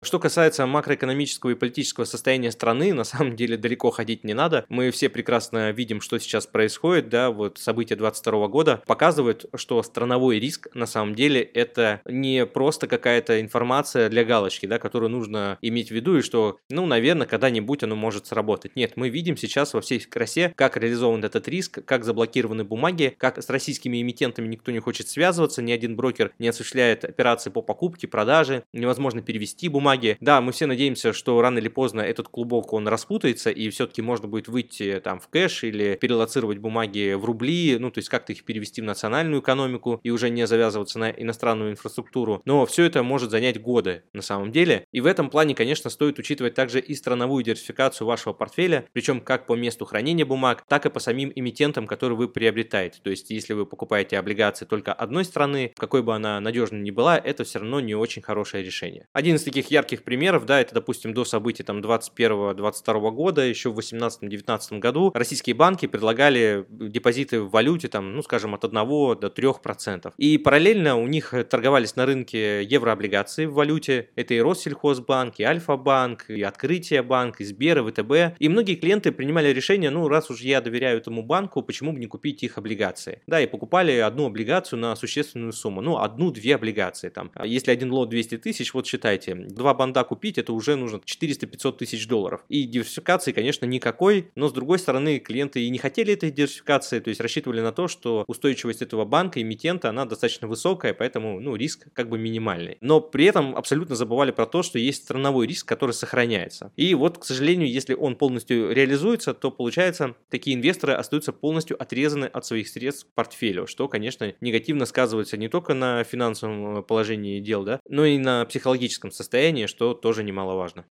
Что 0.03 0.19
касается 0.19 0.65
макроэкономического 0.65 1.51
и 1.51 1.55
политического 1.55 2.07
состояния 2.07 2.51
страны, 2.51 2.95
на 2.95 3.05
самом 3.05 3.37
деле 3.37 3.59
далеко 3.59 3.91
ходить 3.91 4.25
не 4.25 4.33
надо. 4.33 4.65
Мы 4.71 4.91
все 4.93 5.11
прекрасно 5.11 5.73
видим, 5.73 6.01
что 6.01 6.19
сейчас 6.19 6.47
происходит, 6.47 7.11
да, 7.11 7.31
вот 7.31 7.59
события 7.59 7.97
22 7.97 8.49
года 8.49 8.83
показывают, 8.87 9.45
что 9.57 9.83
страновой 9.83 10.41
риск 10.41 10.69
на 10.73 10.87
самом 10.87 11.15
деле 11.15 11.43
это 11.43 12.01
не 12.07 12.47
просто 12.47 12.87
какая-то 12.87 13.43
информация 13.43 14.09
для 14.09 14.25
галочки, 14.25 14.65
да, 14.65 14.79
которую 14.79 15.11
нужно 15.11 15.59
иметь 15.61 15.89
в 15.89 15.91
виду 15.95 16.17
и 16.17 16.23
что, 16.23 16.59
ну, 16.71 16.87
наверное, 16.87 17.27
когда-нибудь 17.27 17.83
оно 17.83 17.95
может 17.95 18.27
сработать. 18.27 18.77
Нет, 18.77 18.93
мы 18.97 19.11
видим 19.11 19.37
сейчас 19.37 19.75
во 19.75 19.83
всей 19.83 20.01
красе, 20.01 20.55
как 20.57 20.79
реализован 20.79 21.23
этот 21.23 21.47
риск, 21.47 21.85
как 21.85 22.07
заблокированы 22.07 22.65
бумаги, 22.65 23.15
как 23.19 23.43
с 23.43 23.51
российскими 23.51 24.01
эмитентами 24.01 24.49
никто 24.49 24.73
не 24.73 24.79
хочет 24.79 25.09
связываться, 25.11 25.61
ни 25.61 25.73
один 25.73 25.95
брокер 25.95 26.33
не 26.39 26.49
осуществляет 26.49 27.05
операции 27.05 27.51
по 27.51 27.61
покупке, 27.61 28.09
продаже, 28.09 28.65
невозможно 28.73 29.21
перевести 29.21 29.69
бумаги 29.69 29.90
бумаги. 29.91 30.17
Да, 30.21 30.41
мы 30.41 30.53
все 30.53 30.67
надеемся, 30.67 31.13
что 31.13 31.41
рано 31.41 31.59
или 31.59 31.69
поздно 31.69 32.01
этот 32.01 32.29
клубок, 32.29 32.73
он 32.73 32.87
распутается, 32.87 33.51
и 33.51 33.69
все-таки 33.71 34.03
можно 34.03 34.29
будет 34.29 34.47
выйти 34.47 35.01
там 35.03 35.19
в 35.19 35.29
кэш 35.29 35.65
или 35.65 35.99
перелоцировать 36.01 36.59
бумаги 36.59 37.15
в 37.15 37.25
рубли, 37.25 37.77
ну, 37.79 37.91
то 37.91 37.99
есть 37.99 38.09
как-то 38.09 38.33
их 38.33 38.45
перевести 38.45 38.81
в 38.81 38.85
национальную 38.85 39.43
экономику 39.43 40.01
и 40.05 40.11
уже 40.11 40.31
не 40.31 40.47
завязываться 40.47 40.99
на 41.01 41.11
иностранную 41.11 41.73
инфраструктуру. 41.73 42.41
Но 42.45 42.65
все 42.67 42.85
это 42.85 43.03
может 43.03 43.31
занять 43.31 43.61
годы 43.61 44.05
на 44.13 44.23
самом 44.23 44.53
деле. 44.53 44.85
И 44.93 45.01
в 45.01 45.07
этом 45.07 45.29
плане, 45.29 45.57
конечно, 45.57 45.91
стоит 45.91 46.19
учитывать 46.21 46.55
также 46.55 46.79
и 46.79 46.95
страновую 46.95 47.43
диверсификацию 47.43 48.07
вашего 48.07 48.33
портфеля, 48.33 48.85
причем 48.93 49.21
как 49.21 49.47
по 49.47 49.57
месту 49.57 49.87
хранения 49.87 50.25
бумаг, 50.25 50.65
так 50.69 50.87
и 50.87 50.91
по 50.91 51.01
самим 51.01 51.33
эмитентам, 51.35 51.89
которые 51.89 52.17
вы 52.17 52.29
приобретаете. 52.29 53.01
То 53.03 53.11
есть, 53.11 53.31
если 53.31 53.55
вы 53.55 53.67
покупаете 53.67 54.19
облигации 54.19 54.67
только 54.67 54.93
одной 54.93 55.25
страны, 55.25 55.73
какой 55.77 56.03
бы 56.05 56.15
она 56.15 56.39
надежной 56.39 56.81
ни 56.81 56.93
была, 56.93 57.19
это 57.19 57.43
все 57.43 57.59
равно 57.59 57.81
не 57.81 57.97
очень 57.97 58.23
хорошее 58.23 58.65
решение. 58.65 59.09
Один 59.13 59.37
из 59.37 59.43
таких 59.43 59.71
ярких 59.81 60.03
примеров, 60.03 60.45
да, 60.45 60.61
это, 60.61 60.75
допустим, 60.75 61.15
до 61.15 61.25
событий 61.25 61.63
там 61.63 61.81
21-22 61.81 63.11
года, 63.11 63.43
еще 63.43 63.71
в 63.71 63.79
18-19 63.79 64.79
году 64.79 65.11
российские 65.15 65.55
банки 65.55 65.87
предлагали 65.87 66.67
депозиты 66.69 67.41
в 67.41 67.51
валюте, 67.51 67.89
там, 67.89 68.15
ну, 68.15 68.23
скажем, 68.23 68.55
от 68.55 68.65
1 68.65 68.75
до 68.75 69.29
3%. 69.29 70.13
И 70.19 70.39
параллельно 70.39 70.97
у 70.97 71.07
них 71.07 71.35
торговались 71.49 71.97
на 71.97 72.07
рынке 72.07 72.63
еврооблигации 72.63 73.47
в 73.47 73.55
валюте. 73.55 74.11
Это 74.17 74.35
и 74.35 74.41
Россельхозбанк, 74.41 75.41
и 75.41 75.45
Альфа-банк, 75.45 76.29
и 76.29 76.43
Открытие 76.43 77.03
банк, 77.03 77.41
и 77.41 77.45
Сбер, 77.45 77.79
и 77.79 77.91
ВТБ. 77.91 78.39
И 78.39 78.49
многие 78.49 78.75
клиенты 78.75 79.13
принимали 79.13 79.49
решение, 79.49 79.91
ну, 79.91 80.09
раз 80.09 80.31
уж 80.31 80.41
я 80.41 80.61
доверяю 80.61 80.99
этому 80.99 81.23
банку, 81.23 81.63
почему 81.63 81.93
бы 81.93 81.99
не 81.99 82.07
купить 82.07 82.43
их 82.43 82.59
облигации? 82.59 83.23
Да, 83.27 83.41
и 83.41 83.47
покупали 83.47 83.93
одну 83.93 84.27
облигацию 84.27 84.79
на 84.79 84.95
существенную 84.97 85.53
сумму. 85.53 85.81
Ну, 85.81 85.99
одну-две 85.99 86.55
облигации 86.57 87.09
там. 87.09 87.31
А 87.35 87.47
если 87.47 87.71
один 87.71 87.91
лот 87.93 88.11
200 88.11 88.39
тысяч, 88.39 88.75
вот 88.75 88.87
считайте, 88.87 89.35
два 89.71 89.75
банда 89.75 90.03
купить, 90.03 90.39
это 90.39 90.53
уже 90.53 90.75
нужно 90.75 90.97
400-500 90.97 91.77
тысяч 91.79 92.09
долларов. 92.09 92.45
И 92.49 92.65
диверсификации, 92.65 93.33
конечно, 93.33 93.67
никакой, 93.67 94.31
но 94.35 94.49
с 94.49 94.53
другой 94.53 94.79
стороны, 94.79 95.19
клиенты 95.21 95.63
и 95.63 95.71
не 95.71 95.79
хотели 95.79 96.15
этой 96.15 96.33
диверсификации, 96.33 96.99
то 96.99 97.09
есть 97.09 97.21
рассчитывали 97.21 97.61
на 97.61 97.71
то, 97.71 97.87
что 97.87 98.25
устойчивость 98.27 98.83
этого 98.83 99.05
банка, 99.05 99.41
эмитента, 99.41 99.89
она 99.89 100.07
достаточно 100.07 100.49
высокая, 100.49 100.93
поэтому, 100.93 101.41
ну, 101.41 101.55
риск 101.55 101.87
как 101.93 102.09
бы 102.09 102.19
минимальный. 102.19 102.79
Но 102.81 103.01
при 103.01 103.27
этом 103.27 103.55
абсолютно 103.55 103.95
забывали 103.95 104.33
про 104.33 104.47
то, 104.47 104.63
что 104.63 104.79
есть 104.79 105.05
страновой 105.05 105.47
риск, 105.47 105.69
который 105.69 105.93
сохраняется. 105.93 106.73
И 106.77 106.95
вот, 106.95 107.19
к 107.19 107.25
сожалению, 107.25 107.71
если 107.71 107.95
он 107.95 108.17
полностью 108.17 108.73
реализуется, 108.73 109.35
то 109.35 109.53
получается, 109.53 110.17
такие 110.31 110.57
инвесторы 110.57 110.95
остаются 110.95 111.33
полностью 111.33 111.81
отрезаны 111.81 112.25
от 112.25 112.45
своих 112.45 112.69
средств 112.69 113.07
к 113.07 113.15
портфелю, 113.15 113.69
что, 113.69 113.87
конечно, 113.87 114.35
негативно 114.41 114.85
сказывается 114.87 115.37
не 115.37 115.49
только 115.49 115.75
на 115.75 116.03
финансовом 116.03 116.83
положении 116.83 117.39
дел, 117.39 117.63
да, 117.63 117.81
но 117.89 118.05
и 118.05 118.19
на 118.19 118.45
психологическом 118.47 119.13
состоянии, 119.13 119.60
что 119.67 119.95
тоже 119.95 120.23
немаловажно. 120.23 120.87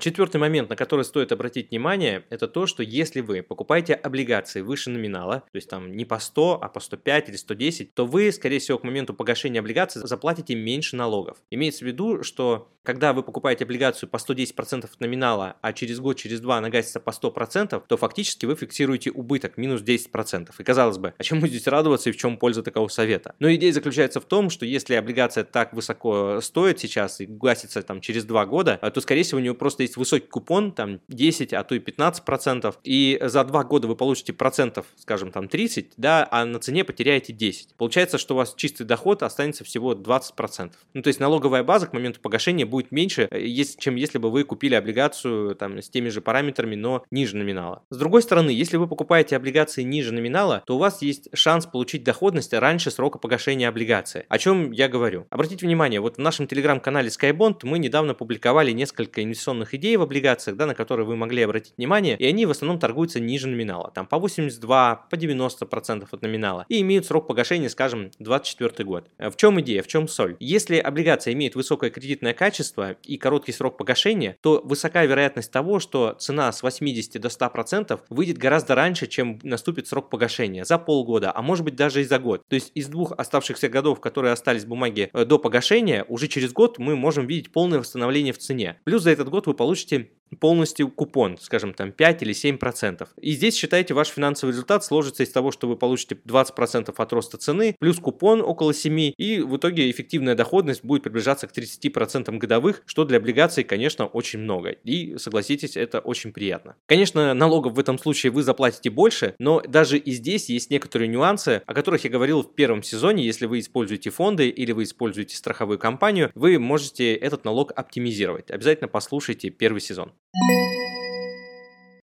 Четвертый 0.00 0.38
момент, 0.38 0.70
на 0.70 0.76
который 0.76 1.04
стоит 1.04 1.30
обратить 1.30 1.70
внимание, 1.70 2.24
это 2.30 2.48
то, 2.48 2.66
что 2.66 2.82
если 2.82 3.20
вы 3.20 3.42
покупаете 3.42 3.92
облигации 3.92 4.62
выше 4.62 4.88
номинала, 4.88 5.40
то 5.40 5.56
есть 5.56 5.68
там 5.68 5.92
не 5.94 6.06
по 6.06 6.18
100, 6.18 6.58
а 6.62 6.68
по 6.68 6.80
105 6.80 7.28
или 7.28 7.36
110, 7.36 7.94
то 7.94 8.06
вы, 8.06 8.32
скорее 8.32 8.60
всего, 8.60 8.78
к 8.78 8.84
моменту 8.84 9.12
погашения 9.12 9.60
облигаций 9.60 10.00
заплатите 10.02 10.54
меньше 10.54 10.96
налогов. 10.96 11.38
Имеется 11.50 11.84
в 11.84 11.88
виду, 11.88 12.22
что 12.22 12.70
когда 12.82 13.12
вы 13.12 13.22
покупаете 13.22 13.64
облигацию 13.64 14.08
по 14.08 14.16
110% 14.16 14.88
номинала, 14.98 15.56
а 15.60 15.72
через 15.72 16.00
год, 16.00 16.16
через 16.16 16.40
два 16.40 16.58
она 16.58 16.70
гасится 16.70 17.00
по 17.00 17.10
100%, 17.10 17.82
то 17.86 17.96
фактически 17.96 18.46
вы 18.46 18.54
фиксируете 18.54 19.10
убыток 19.10 19.56
минус 19.56 19.82
10%. 19.82 20.50
И 20.58 20.62
казалось 20.62 20.98
бы, 20.98 21.14
а 21.18 21.22
чему 21.22 21.46
здесь 21.46 21.66
радоваться 21.66 22.10
и 22.10 22.12
в 22.12 22.16
чем 22.16 22.36
польза 22.36 22.62
такого 22.62 22.88
совета? 22.88 23.34
Но 23.38 23.52
идея 23.54 23.72
заключается 23.72 24.20
в 24.20 24.24
том, 24.24 24.50
что 24.50 24.64
если 24.64 24.94
облигация 24.94 25.44
так 25.44 25.72
высоко 25.72 26.40
стоит 26.40 26.80
сейчас 26.80 27.20
и 27.20 27.26
гасится 27.26 27.82
там 27.82 28.00
через 28.00 28.24
два 28.24 28.46
года, 28.46 28.76
то 28.76 29.00
скорее 29.00 29.22
всего 29.22 29.38
у 29.38 29.42
нее 29.42 29.54
просто 29.54 29.82
есть 29.82 29.96
высокий 29.96 30.26
купон, 30.26 30.72
там 30.72 31.00
10, 31.08 31.52
а 31.52 31.64
то 31.64 31.74
и 31.74 31.78
15%, 31.78 32.74
и 32.84 33.20
за 33.22 33.44
два 33.44 33.64
года 33.64 33.88
вы 33.88 33.96
получите 33.96 34.32
процентов, 34.32 34.86
скажем, 34.96 35.30
там 35.30 35.48
30, 35.48 35.94
да, 35.96 36.26
а 36.30 36.44
на 36.44 36.58
цене 36.58 36.84
потеряете 36.84 37.32
10. 37.32 37.74
Получается, 37.76 38.18
что 38.18 38.34
у 38.34 38.38
вас 38.38 38.54
чистый 38.56 38.84
доход 38.84 39.22
останется 39.22 39.64
всего 39.64 39.94
20%. 39.94 40.72
Ну, 40.94 41.02
то 41.02 41.08
есть 41.08 41.20
налоговая 41.20 41.62
база 41.62 41.86
к 41.86 41.92
моменту 41.92 42.20
погашения 42.20 42.66
будет 42.66 42.79
меньше, 42.90 43.28
э, 43.30 43.46
чем 43.78 43.96
если 43.96 44.18
бы 44.18 44.30
вы 44.30 44.44
купили 44.44 44.74
облигацию 44.74 45.54
там 45.54 45.78
с 45.78 45.88
теми 45.88 46.08
же 46.08 46.20
параметрами, 46.20 46.74
но 46.74 47.04
ниже 47.10 47.36
номинала. 47.36 47.82
С 47.90 47.96
другой 47.96 48.22
стороны, 48.22 48.50
если 48.50 48.76
вы 48.76 48.86
покупаете 48.86 49.36
облигации 49.36 49.82
ниже 49.82 50.12
номинала, 50.12 50.62
то 50.66 50.76
у 50.76 50.78
вас 50.78 51.02
есть 51.02 51.28
шанс 51.34 51.66
получить 51.66 52.04
доходность 52.04 52.52
раньше 52.52 52.90
срока 52.90 53.18
погашения 53.18 53.68
облигации. 53.68 54.26
О 54.28 54.38
чем 54.38 54.72
я 54.72 54.88
говорю? 54.88 55.26
Обратите 55.30 55.66
внимание, 55.66 56.00
вот 56.00 56.16
в 56.16 56.20
нашем 56.20 56.46
телеграм-канале 56.46 57.08
Skybond 57.08 57.60
мы 57.62 57.78
недавно 57.78 58.14
публиковали 58.14 58.72
несколько 58.72 59.22
инвестиционных 59.22 59.74
идей 59.74 59.96
в 59.96 60.02
облигациях, 60.02 60.56
да, 60.56 60.66
на 60.66 60.74
которые 60.74 61.06
вы 61.06 61.16
могли 61.16 61.42
обратить 61.42 61.74
внимание, 61.76 62.16
и 62.16 62.26
они 62.26 62.46
в 62.46 62.50
основном 62.50 62.78
торгуются 62.78 63.20
ниже 63.20 63.48
номинала, 63.48 63.90
там 63.94 64.06
по 64.06 64.18
82, 64.18 65.06
по 65.10 65.14
90% 65.14 66.08
от 66.10 66.22
номинала, 66.22 66.66
и 66.68 66.80
имеют 66.80 67.06
срок 67.06 67.26
погашения, 67.26 67.68
скажем, 67.68 68.10
24 68.18 68.84
год. 68.84 69.08
В 69.18 69.36
чем 69.36 69.60
идея, 69.60 69.82
в 69.82 69.86
чем 69.86 70.08
соль? 70.08 70.36
Если 70.40 70.76
облигация 70.76 71.34
имеет 71.34 71.54
высокое 71.54 71.90
кредитное 71.90 72.32
качество 72.32 72.59
и 73.04 73.16
короткий 73.16 73.52
срок 73.52 73.76
погашения, 73.76 74.36
то 74.40 74.60
высока 74.64 75.04
вероятность 75.04 75.52
того, 75.52 75.80
что 75.80 76.14
цена 76.18 76.52
с 76.52 76.62
80 76.62 77.20
до 77.20 77.28
100% 77.28 78.00
выйдет 78.08 78.38
гораздо 78.38 78.74
раньше, 78.74 79.06
чем 79.06 79.38
наступит 79.42 79.86
срок 79.86 80.10
погашения, 80.10 80.64
за 80.64 80.78
полгода, 80.78 81.32
а 81.34 81.42
может 81.42 81.64
быть 81.64 81.76
даже 81.76 82.00
и 82.00 82.04
за 82.04 82.18
год. 82.18 82.42
То 82.48 82.54
есть 82.54 82.72
из 82.74 82.88
двух 82.88 83.12
оставшихся 83.16 83.68
годов, 83.68 84.00
которые 84.00 84.32
остались 84.32 84.64
бумаге 84.64 85.10
э, 85.12 85.24
до 85.24 85.38
погашения, 85.38 86.04
уже 86.08 86.28
через 86.28 86.52
год 86.52 86.78
мы 86.78 86.96
можем 86.96 87.26
видеть 87.26 87.52
полное 87.52 87.78
восстановление 87.78 88.32
в 88.32 88.38
цене. 88.38 88.80
Плюс 88.84 89.02
за 89.02 89.10
этот 89.10 89.28
год 89.28 89.46
вы 89.46 89.54
получите 89.54 90.10
полностью 90.36 90.88
купон, 90.88 91.38
скажем, 91.38 91.74
там 91.74 91.92
5 91.92 92.22
или 92.22 92.32
7 92.32 92.58
процентов. 92.58 93.10
И 93.20 93.32
здесь 93.32 93.54
считайте, 93.56 93.94
ваш 93.94 94.08
финансовый 94.08 94.50
результат 94.50 94.84
сложится 94.84 95.22
из 95.22 95.30
того, 95.30 95.50
что 95.50 95.68
вы 95.68 95.76
получите 95.76 96.18
20 96.24 96.54
процентов 96.54 97.00
от 97.00 97.12
роста 97.12 97.38
цены, 97.38 97.76
плюс 97.78 97.98
купон 97.98 98.40
около 98.40 98.74
7, 98.74 99.12
и 99.16 99.40
в 99.40 99.56
итоге 99.56 99.90
эффективная 99.90 100.34
доходность 100.34 100.84
будет 100.84 101.02
приближаться 101.02 101.46
к 101.46 101.52
30 101.52 101.92
процентам 101.92 102.38
годовых, 102.38 102.82
что 102.86 103.04
для 103.04 103.18
облигаций, 103.18 103.64
конечно, 103.64 104.06
очень 104.06 104.40
много. 104.40 104.70
И, 104.70 105.16
согласитесь, 105.18 105.76
это 105.76 106.00
очень 106.00 106.32
приятно. 106.32 106.76
Конечно, 106.86 107.34
налогов 107.34 107.74
в 107.74 107.78
этом 107.78 107.98
случае 107.98 108.32
вы 108.32 108.42
заплатите 108.42 108.90
больше, 108.90 109.34
но 109.38 109.60
даже 109.60 109.98
и 109.98 110.12
здесь 110.12 110.48
есть 110.48 110.70
некоторые 110.70 111.08
нюансы, 111.08 111.62
о 111.66 111.74
которых 111.74 112.04
я 112.04 112.10
говорил 112.10 112.42
в 112.42 112.54
первом 112.54 112.82
сезоне. 112.82 113.24
Если 113.24 113.46
вы 113.46 113.60
используете 113.60 114.10
фонды 114.10 114.48
или 114.48 114.72
вы 114.72 114.84
используете 114.84 115.36
страховую 115.36 115.78
компанию, 115.78 116.30
вы 116.34 116.58
можете 116.58 117.14
этот 117.14 117.44
налог 117.44 117.72
оптимизировать. 117.74 118.50
Обязательно 118.50 118.88
послушайте 118.88 119.50
первый 119.50 119.80
сезон. 119.80 120.12
thank 120.28 120.72
you 120.72 121.19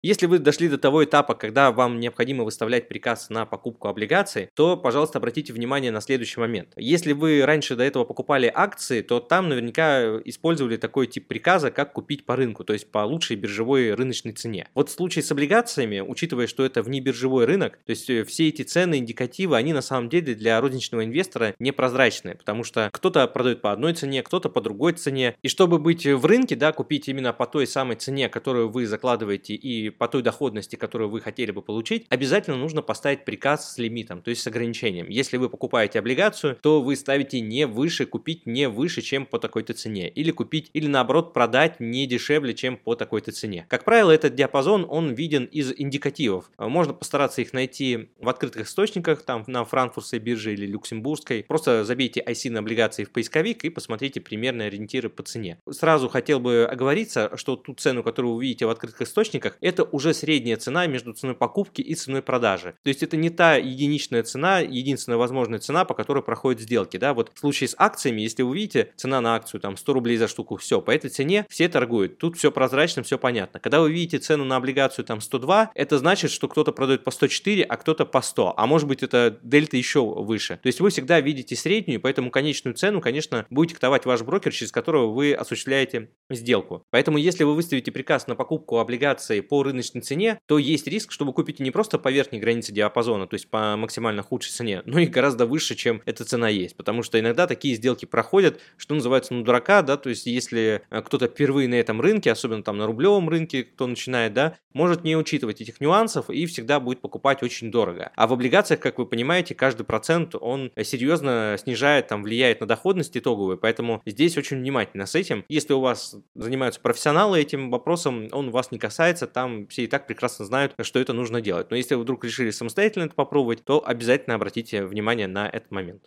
Если 0.06 0.28
вы 0.28 0.38
дошли 0.38 0.70
до 0.70 0.78
того 0.78 1.04
этапа, 1.04 1.34
когда 1.34 1.72
вам 1.72 2.00
необходимо 2.00 2.44
выставлять 2.44 2.88
приказ 2.88 3.32
на 3.32 3.48
покупку 3.48 3.88
облигаций, 3.88 4.50
то, 4.54 4.78
пожалуйста, 4.78 5.18
обратите 5.18 5.52
внимание 5.52 5.90
на 5.90 6.00
следующий 6.00 6.40
момент. 6.40 6.74
Если 6.76 7.12
вы 7.14 7.44
раньше 7.44 7.76
до 7.76 7.84
этого 7.84 8.04
покупали 8.04 8.52
акции, 8.54 9.02
то 9.02 9.20
там 9.20 9.50
наверняка 9.50 10.22
использовали 10.24 10.78
такой 10.78 11.08
тип 11.08 11.28
приказа, 11.28 11.72
как 11.72 11.94
купить 11.94 12.24
по 12.24 12.36
рынку, 12.36 12.64
то 12.64 12.74
есть 12.74 12.92
по 12.92 13.00
лучшей 13.00 13.36
биржевой 13.36 13.96
рыночной 13.96 14.34
цене. 14.34 14.68
Вот 14.76 14.90
в 14.90 14.92
случае 14.92 15.24
с 15.24 15.32
облигациями, 15.32 16.02
учитывая, 16.02 16.46
что 16.46 16.64
это 16.64 16.84
внебиржевой 16.84 17.46
рынок, 17.46 17.80
то 17.84 17.90
есть 17.90 18.08
э, 18.08 18.24
все 18.26 18.50
эти 18.50 18.62
цены, 18.62 19.00
индикативы, 19.00 19.58
они 19.58 19.74
на 19.74 19.82
самом 19.82 20.10
деле 20.10 20.36
для 20.36 20.62
розничного 20.62 21.04
инвестора 21.04 21.56
непрозрачные, 21.58 22.36
потому 22.36 22.64
что 22.64 22.92
кто-то 22.94 23.26
продает 23.26 23.64
по 23.64 23.72
одной 23.72 23.96
цене, 23.96 24.22
кто-то 24.22 24.50
по 24.50 24.62
другой 24.62 24.94
цене. 24.94 25.36
И 25.42 25.48
чтобы 25.48 25.80
быть 25.80 26.06
в 26.06 26.26
рынке, 26.28 26.56
да, 26.56 26.74
купить 26.74 27.08
именно 27.08 27.34
по 27.34 27.48
той 27.48 27.66
самой 27.66 27.96
цене, 27.96 28.30
которую 28.30 28.70
вы 28.70 28.86
закладываете 28.86 29.56
и 29.56 29.95
по 29.98 30.08
той 30.08 30.22
доходности, 30.22 30.76
которую 30.76 31.10
вы 31.10 31.22
хотели 31.22 31.52
бы 31.52 31.62
получить, 31.62 32.06
обязательно 32.10 32.58
нужно 32.58 32.82
поставить 32.82 33.26
приказ 33.26 33.74
с 33.74 33.78
лимитом, 33.78 34.22
то 34.22 34.30
есть 34.30 34.42
с 34.42 34.48
ограничением. 34.48 35.08
Если 35.10 35.38
вы 35.38 35.50
покупаете 35.50 36.00
облигацию, 36.00 36.58
то 36.62 36.82
вы 36.82 36.96
ставите 36.96 37.42
не 37.42 37.68
выше, 37.68 38.06
купить 38.06 38.46
не 38.46 38.68
выше, 38.68 39.02
чем 39.02 39.26
по 39.26 39.40
такой-то 39.40 39.74
цене. 39.74 40.10
Или 40.10 40.32
купить, 40.32 40.70
или 40.74 40.88
наоборот 40.88 41.34
продать 41.34 41.80
не 41.80 42.06
дешевле, 42.08 42.54
чем 42.54 42.78
по 42.78 42.96
такой-то 42.96 43.32
цене. 43.32 43.66
Как 43.70 43.86
правило, 43.86 44.12
этот 44.12 44.36
диапазон, 44.36 44.86
он 44.90 45.14
виден 45.14 45.46
из 45.46 45.74
индикативов. 45.76 46.50
Можно 46.58 46.94
постараться 46.94 47.42
их 47.42 47.54
найти 47.54 48.10
в 48.20 48.30
открытых 48.30 48.68
источниках, 48.68 49.24
там 49.24 49.44
на 49.48 49.64
франкфуртской 49.64 50.20
бирже 50.20 50.54
или 50.54 50.66
люксембургской. 50.66 51.44
Просто 51.44 51.86
забейте 51.86 52.24
IC 52.26 52.52
на 52.52 52.60
облигации 52.60 53.04
в 53.04 53.12
поисковик 53.12 53.64
и 53.64 53.70
посмотрите 53.70 54.20
примерные 54.20 54.68
ориентиры 54.68 55.10
по 55.10 55.24
цене. 55.24 55.60
Сразу 55.70 56.10
хотел 56.10 56.40
бы 56.40 56.68
оговориться, 56.70 57.32
что 57.36 57.56
ту 57.56 57.74
цену, 57.74 58.04
которую 58.04 58.36
вы 58.36 58.44
видите 58.44 58.66
в 58.66 58.70
открытых 58.70 59.02
источниках, 59.02 59.58
это 59.62 59.84
уже 59.92 60.14
средняя 60.14 60.58
цена 60.58 60.88
между 60.88 61.14
ценой 61.14 61.36
покупки 61.36 61.82
и 61.82 61.96
ценой 61.96 62.22
продажи. 62.22 62.76
То 62.84 62.90
есть 62.90 63.04
это 63.04 63.18
не 63.18 63.30
та 63.30 63.56
единичная 63.56 64.24
цена, 64.24 64.60
единственная 64.60 65.18
возможная 65.18 65.60
цена, 65.60 65.86
по 65.86 65.94
которой 65.94 66.24
проходят 66.24 66.62
сделки. 66.62 66.98
Да? 66.98 67.14
Вот 67.14 67.32
в 67.34 67.40
случае 67.40 67.70
с 67.70 67.76
акциями, 67.78 68.22
если 68.22 68.44
вы 68.44 68.56
видите 68.56 68.92
цена 68.96 69.22
на 69.22 69.36
акцию 69.36 69.62
там 69.62 69.78
100 69.78 69.94
рублей 69.94 70.18
за 70.18 70.28
штуку, 70.28 70.58
все, 70.58 70.82
по 70.82 70.92
этой 70.92 71.10
цене 71.10 71.46
все 71.50 71.70
торгуют. 71.70 72.18
Тут 72.18 72.38
все 72.38 72.52
прозрачно, 72.52 73.04
все 73.04 73.18
понятно. 73.18 73.60
Когда 73.60 73.82
вы 73.82 73.92
видите 73.92 74.20
цену 74.20 74.46
на 74.46 74.56
облигацию 74.56 75.06
там 75.06 75.22
102, 75.22 75.72
это 75.74 75.98
значит, 75.98 76.32
что 76.32 76.48
кто-то 76.48 76.72
продает 76.72 77.04
по 77.04 77.12
104, 77.12 77.64
а 77.64 77.78
кто-то 77.78 78.06
по 78.06 78.22
100. 78.22 78.54
А 78.58 78.66
может 78.66 78.88
быть 78.88 79.04
это 79.04 79.40
дельта 79.42 79.78
еще 79.78 80.06
выше. 80.06 80.60
То 80.62 80.68
есть 80.68 80.80
вы 80.80 80.90
всегда 80.90 81.22
видите 81.22 81.56
среднюю, 81.56 82.02
поэтому 82.02 82.32
конечную 82.32 82.76
цену, 82.76 83.02
конечно, 83.02 83.46
будет 83.50 83.70
диктовать 83.70 84.06
ваш 84.06 84.22
брокер, 84.22 84.52
через 84.52 84.72
которого 84.72 85.12
вы 85.12 85.34
осуществляете 85.34 86.10
сделку. 86.30 86.84
Поэтому 86.90 87.18
если 87.18 87.44
вы 87.44 87.56
выставите 87.56 87.92
приказ 87.92 88.28
на 88.28 88.36
покупку 88.36 88.80
облигаций 88.80 89.42
по 89.42 89.62
рыночной 89.66 90.02
цене, 90.02 90.40
то 90.46 90.58
есть 90.58 90.88
риск, 90.88 91.12
что 91.12 91.26
вы 91.26 91.34
купите 91.34 91.64
не 91.64 91.72
просто 91.72 92.00
по 92.00 92.12
верхней 92.12 92.40
границе 92.40 92.72
диапазона, 92.72 93.28
то 93.28 93.34
есть 93.36 93.50
по 93.50 93.76
максимально 93.76 94.24
худшей 94.24 94.52
цене, 94.52 94.82
но 94.86 95.00
и 95.00 95.06
гораздо 95.06 95.46
выше, 95.46 95.76
чем 95.76 96.02
эта 96.06 96.24
цена 96.24 96.50
есть. 96.50 96.76
Потому 96.76 97.04
что 97.04 97.20
иногда 97.20 97.48
такие 97.48 97.76
сделки 97.76 98.06
проходят, 98.06 98.60
что 98.78 98.96
называется, 98.96 99.34
ну, 99.34 99.44
дурака, 99.44 99.82
да, 99.82 99.98
то 99.98 100.10
есть 100.10 100.26
если 100.26 100.82
э, 100.90 101.02
кто-то 101.02 101.28
впервые 101.28 101.68
на 101.68 101.76
этом 101.76 102.02
рынке, 102.02 102.32
особенно 102.32 102.64
там 102.64 102.78
на 102.78 102.86
рублевом 102.86 103.30
рынке, 103.30 103.64
кто 103.64 103.88
начинает, 103.88 104.34
да, 104.34 104.58
может 104.74 105.04
не 105.04 105.16
учитывать 105.16 105.62
этих 105.62 105.80
нюансов 105.80 106.30
и 106.30 106.46
всегда 106.46 106.80
будет 106.80 107.00
покупать 107.00 107.42
очень 107.42 107.72
дорого. 107.72 108.12
А 108.16 108.28
в 108.28 108.34
облигациях, 108.34 108.82
как 108.82 109.00
вы 109.00 109.06
понимаете, 109.06 109.56
каждый 109.56 109.86
процент, 109.86 110.36
он 110.36 110.72
серьезно 110.84 111.56
снижает, 111.58 112.08
там, 112.08 112.24
влияет 112.24 112.60
на 112.60 112.68
доходность 112.68 113.16
итоговую, 113.18 113.58
поэтому 113.58 114.02
здесь 114.06 114.38
очень 114.38 114.58
внимательно 114.58 115.06
с 115.06 115.16
этим. 115.16 115.46
Если 115.48 115.74
у 115.74 115.80
вас 115.80 116.16
занимаются 116.36 116.82
профессионалы 116.82 117.40
этим 117.40 117.72
вопросом, 117.72 118.28
он 118.32 118.52
вас 118.52 118.72
не 118.72 118.78
касается, 118.78 119.28
там 119.28 119.55
все 119.68 119.84
и 119.84 119.88
так 119.88 120.08
прекрасно 120.08 120.46
знают, 120.46 120.76
что 120.82 121.00
это 121.00 121.14
нужно 121.14 121.42
делать. 121.42 121.70
Но 121.70 121.76
если 121.76 121.96
вы 121.96 122.02
вдруг 122.02 122.24
решили 122.24 122.52
самостоятельно 122.52 123.06
это 123.06 123.16
попробовать, 123.16 123.64
то 123.64 123.86
обязательно 123.86 124.36
обратите 124.36 124.86
внимание 124.86 125.28
на 125.28 125.48
этот 125.48 125.72
момент. 125.72 126.04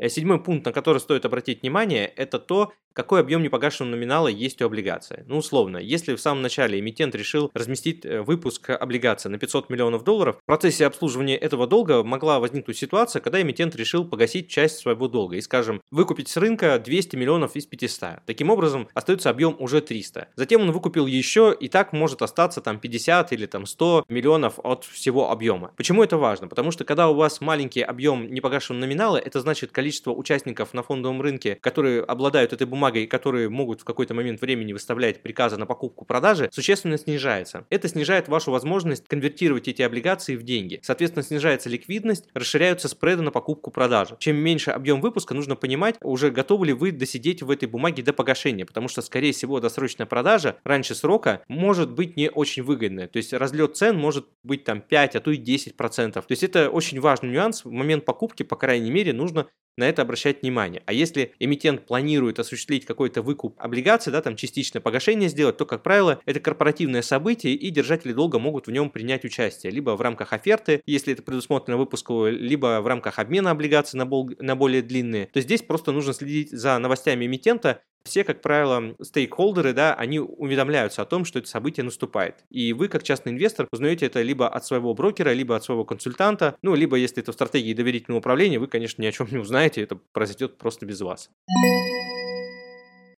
Э, 0.00 0.08
седьмой 0.08 0.42
пункт, 0.42 0.64
на 0.64 0.72
который 0.72 0.98
стоит 0.98 1.26
обратить 1.26 1.60
внимание, 1.60 2.06
это 2.06 2.38
то, 2.38 2.72
какой 2.92 3.20
объем 3.20 3.42
непогашенного 3.42 3.96
номинала 3.96 4.28
есть 4.28 4.60
у 4.62 4.66
облигации. 4.66 5.24
Ну, 5.28 5.38
условно, 5.38 5.76
если 5.76 6.14
в 6.14 6.20
самом 6.20 6.42
начале 6.42 6.80
эмитент 6.80 7.14
решил 7.14 7.50
разместить 7.54 8.04
э, 8.04 8.22
выпуск 8.22 8.70
облигации 8.70 9.28
на 9.28 9.38
500 9.38 9.70
миллионов 9.70 10.02
долларов, 10.02 10.38
в 10.42 10.46
процессе 10.46 10.86
обслуживания 10.86 11.36
этого 11.36 11.66
долга 11.66 12.02
могла 12.02 12.40
возникнуть 12.40 12.78
ситуация, 12.78 13.20
когда 13.20 13.40
эмитент 13.42 13.76
решил 13.76 14.04
погасить 14.04 14.48
часть 14.48 14.78
своего 14.78 15.06
долга 15.06 15.36
и, 15.36 15.40
скажем, 15.40 15.82
выкупить 15.90 16.28
с 16.28 16.36
рынка 16.36 16.78
200 16.78 17.16
миллионов 17.16 17.54
из 17.54 17.66
500. 17.66 18.24
Таким 18.26 18.50
образом, 18.50 18.88
остается 18.94 19.30
объем 19.30 19.54
уже 19.58 19.80
300. 19.80 20.28
Затем 20.34 20.62
он 20.62 20.72
выкупил 20.72 21.06
еще, 21.06 21.54
и 21.58 21.68
так 21.68 21.92
может 21.92 22.22
остаться 22.22 22.60
там 22.60 22.80
50 22.80 23.32
или 23.32 23.46
там 23.46 23.66
100 23.66 24.04
миллионов 24.08 24.58
от 24.64 24.84
всего 24.84 25.30
объема. 25.30 25.72
Почему 25.76 26.02
это 26.02 26.16
важно? 26.16 26.48
Потому 26.48 26.70
что 26.70 26.84
когда 26.84 27.08
у 27.08 27.14
вас 27.14 27.40
маленький 27.40 27.82
объем 27.82 28.32
непогашенного 28.32 28.80
номинала, 28.80 29.16
это 29.16 29.40
значит 29.40 29.70
количество 29.70 29.89
участников 30.06 30.74
на 30.74 30.82
фондовом 30.82 31.20
рынке, 31.22 31.56
которые 31.56 32.02
обладают 32.02 32.52
этой 32.52 32.66
бумагой, 32.66 33.06
которые 33.06 33.48
могут 33.48 33.80
в 33.80 33.84
какой-то 33.84 34.14
момент 34.14 34.40
времени 34.40 34.72
выставлять 34.72 35.22
приказы 35.22 35.56
на 35.56 35.66
покупку-продажи, 35.66 36.48
существенно 36.52 36.98
снижается. 36.98 37.66
Это 37.70 37.88
снижает 37.88 38.28
вашу 38.28 38.50
возможность 38.50 39.06
конвертировать 39.08 39.68
эти 39.68 39.82
облигации 39.82 40.36
в 40.36 40.42
деньги. 40.42 40.80
Соответственно, 40.82 41.22
снижается 41.22 41.68
ликвидность, 41.68 42.28
расширяются 42.34 42.88
спреды 42.88 43.22
на 43.22 43.30
покупку-продажу. 43.30 44.16
Чем 44.18 44.36
меньше 44.36 44.70
объем 44.70 45.00
выпуска, 45.00 45.34
нужно 45.34 45.56
понимать, 45.56 45.96
уже 46.02 46.30
готовы 46.30 46.66
ли 46.66 46.72
вы 46.72 46.92
досидеть 46.92 47.42
в 47.42 47.50
этой 47.50 47.68
бумаге 47.68 48.02
до 48.02 48.12
погашения, 48.12 48.64
потому 48.64 48.88
что, 48.88 49.02
скорее 49.02 49.32
всего, 49.32 49.60
досрочная 49.60 50.06
продажа 50.06 50.56
раньше 50.64 50.94
срока 50.94 51.42
может 51.48 51.90
быть 51.90 52.16
не 52.16 52.30
очень 52.30 52.62
выгодная. 52.62 53.08
То 53.08 53.16
есть 53.16 53.32
разлет 53.32 53.76
цен 53.76 53.96
может 53.98 54.26
быть 54.42 54.64
там 54.64 54.80
5, 54.80 55.16
а 55.16 55.20
то 55.20 55.30
и 55.30 55.38
10%. 55.38 56.12
То 56.12 56.24
есть 56.28 56.42
это 56.42 56.70
очень 56.70 57.00
важный 57.00 57.30
нюанс. 57.30 57.64
В 57.64 57.70
момент 57.70 58.04
покупки, 58.04 58.42
по 58.42 58.56
крайней 58.56 58.90
мере, 58.90 59.12
нужно 59.12 59.46
на 59.76 59.88
это 59.88 60.02
обращать 60.02 60.42
внимание. 60.42 60.82
А 60.86 60.92
если 60.92 61.32
эмитент 61.38 61.86
планирует 61.86 62.38
осуществить 62.38 62.84
какой-то 62.84 63.22
выкуп 63.22 63.54
облигаций, 63.58 64.12
да, 64.12 64.22
там 64.22 64.36
частичное 64.36 64.80
погашение 64.80 65.28
сделать, 65.28 65.56
то, 65.56 65.66
как 65.66 65.82
правило, 65.82 66.20
это 66.26 66.40
корпоративное 66.40 67.02
событие, 67.02 67.54
и 67.54 67.70
держатели 67.70 68.12
долга 68.12 68.38
могут 68.38 68.66
в 68.66 68.70
нем 68.70 68.90
принять 68.90 69.24
участие, 69.24 69.72
либо 69.72 69.96
в 69.96 70.00
рамках 70.00 70.32
оферты, 70.32 70.82
если 70.86 71.12
это 71.12 71.22
предусмотрено 71.22 71.76
выпуску, 71.76 72.26
либо 72.26 72.80
в 72.80 72.86
рамках 72.86 73.18
обмена 73.18 73.50
облигаций 73.50 73.98
на, 73.98 74.06
бол- 74.06 74.30
на 74.38 74.56
более 74.56 74.82
длинные. 74.82 75.26
То 75.26 75.40
здесь 75.40 75.62
просто 75.62 75.92
нужно 75.92 76.12
следить 76.12 76.50
за 76.50 76.78
новостями 76.78 77.26
эмитента 77.26 77.82
все, 78.04 78.24
как 78.24 78.40
правило, 78.40 78.94
стейкхолдеры, 79.00 79.72
да, 79.72 79.94
они 79.94 80.20
уведомляются 80.20 81.02
о 81.02 81.06
том, 81.06 81.24
что 81.24 81.38
это 81.38 81.48
событие 81.48 81.84
наступает. 81.84 82.44
И 82.50 82.72
вы, 82.72 82.88
как 82.88 83.02
частный 83.02 83.32
инвестор, 83.32 83.68
узнаете 83.72 84.06
это 84.06 84.22
либо 84.22 84.48
от 84.48 84.64
своего 84.64 84.94
брокера, 84.94 85.32
либо 85.32 85.56
от 85.56 85.64
своего 85.64 85.84
консультанта, 85.84 86.56
ну, 86.62 86.74
либо, 86.74 86.96
если 86.96 87.22
это 87.22 87.32
в 87.32 87.34
стратегии 87.34 87.74
доверительного 87.74 88.20
управления, 88.20 88.58
вы, 88.58 88.66
конечно, 88.66 89.02
ни 89.02 89.06
о 89.06 89.12
чем 89.12 89.28
не 89.30 89.38
узнаете, 89.38 89.82
это 89.82 89.96
произойдет 90.12 90.58
просто 90.58 90.86
без 90.86 91.00
вас. 91.00 91.30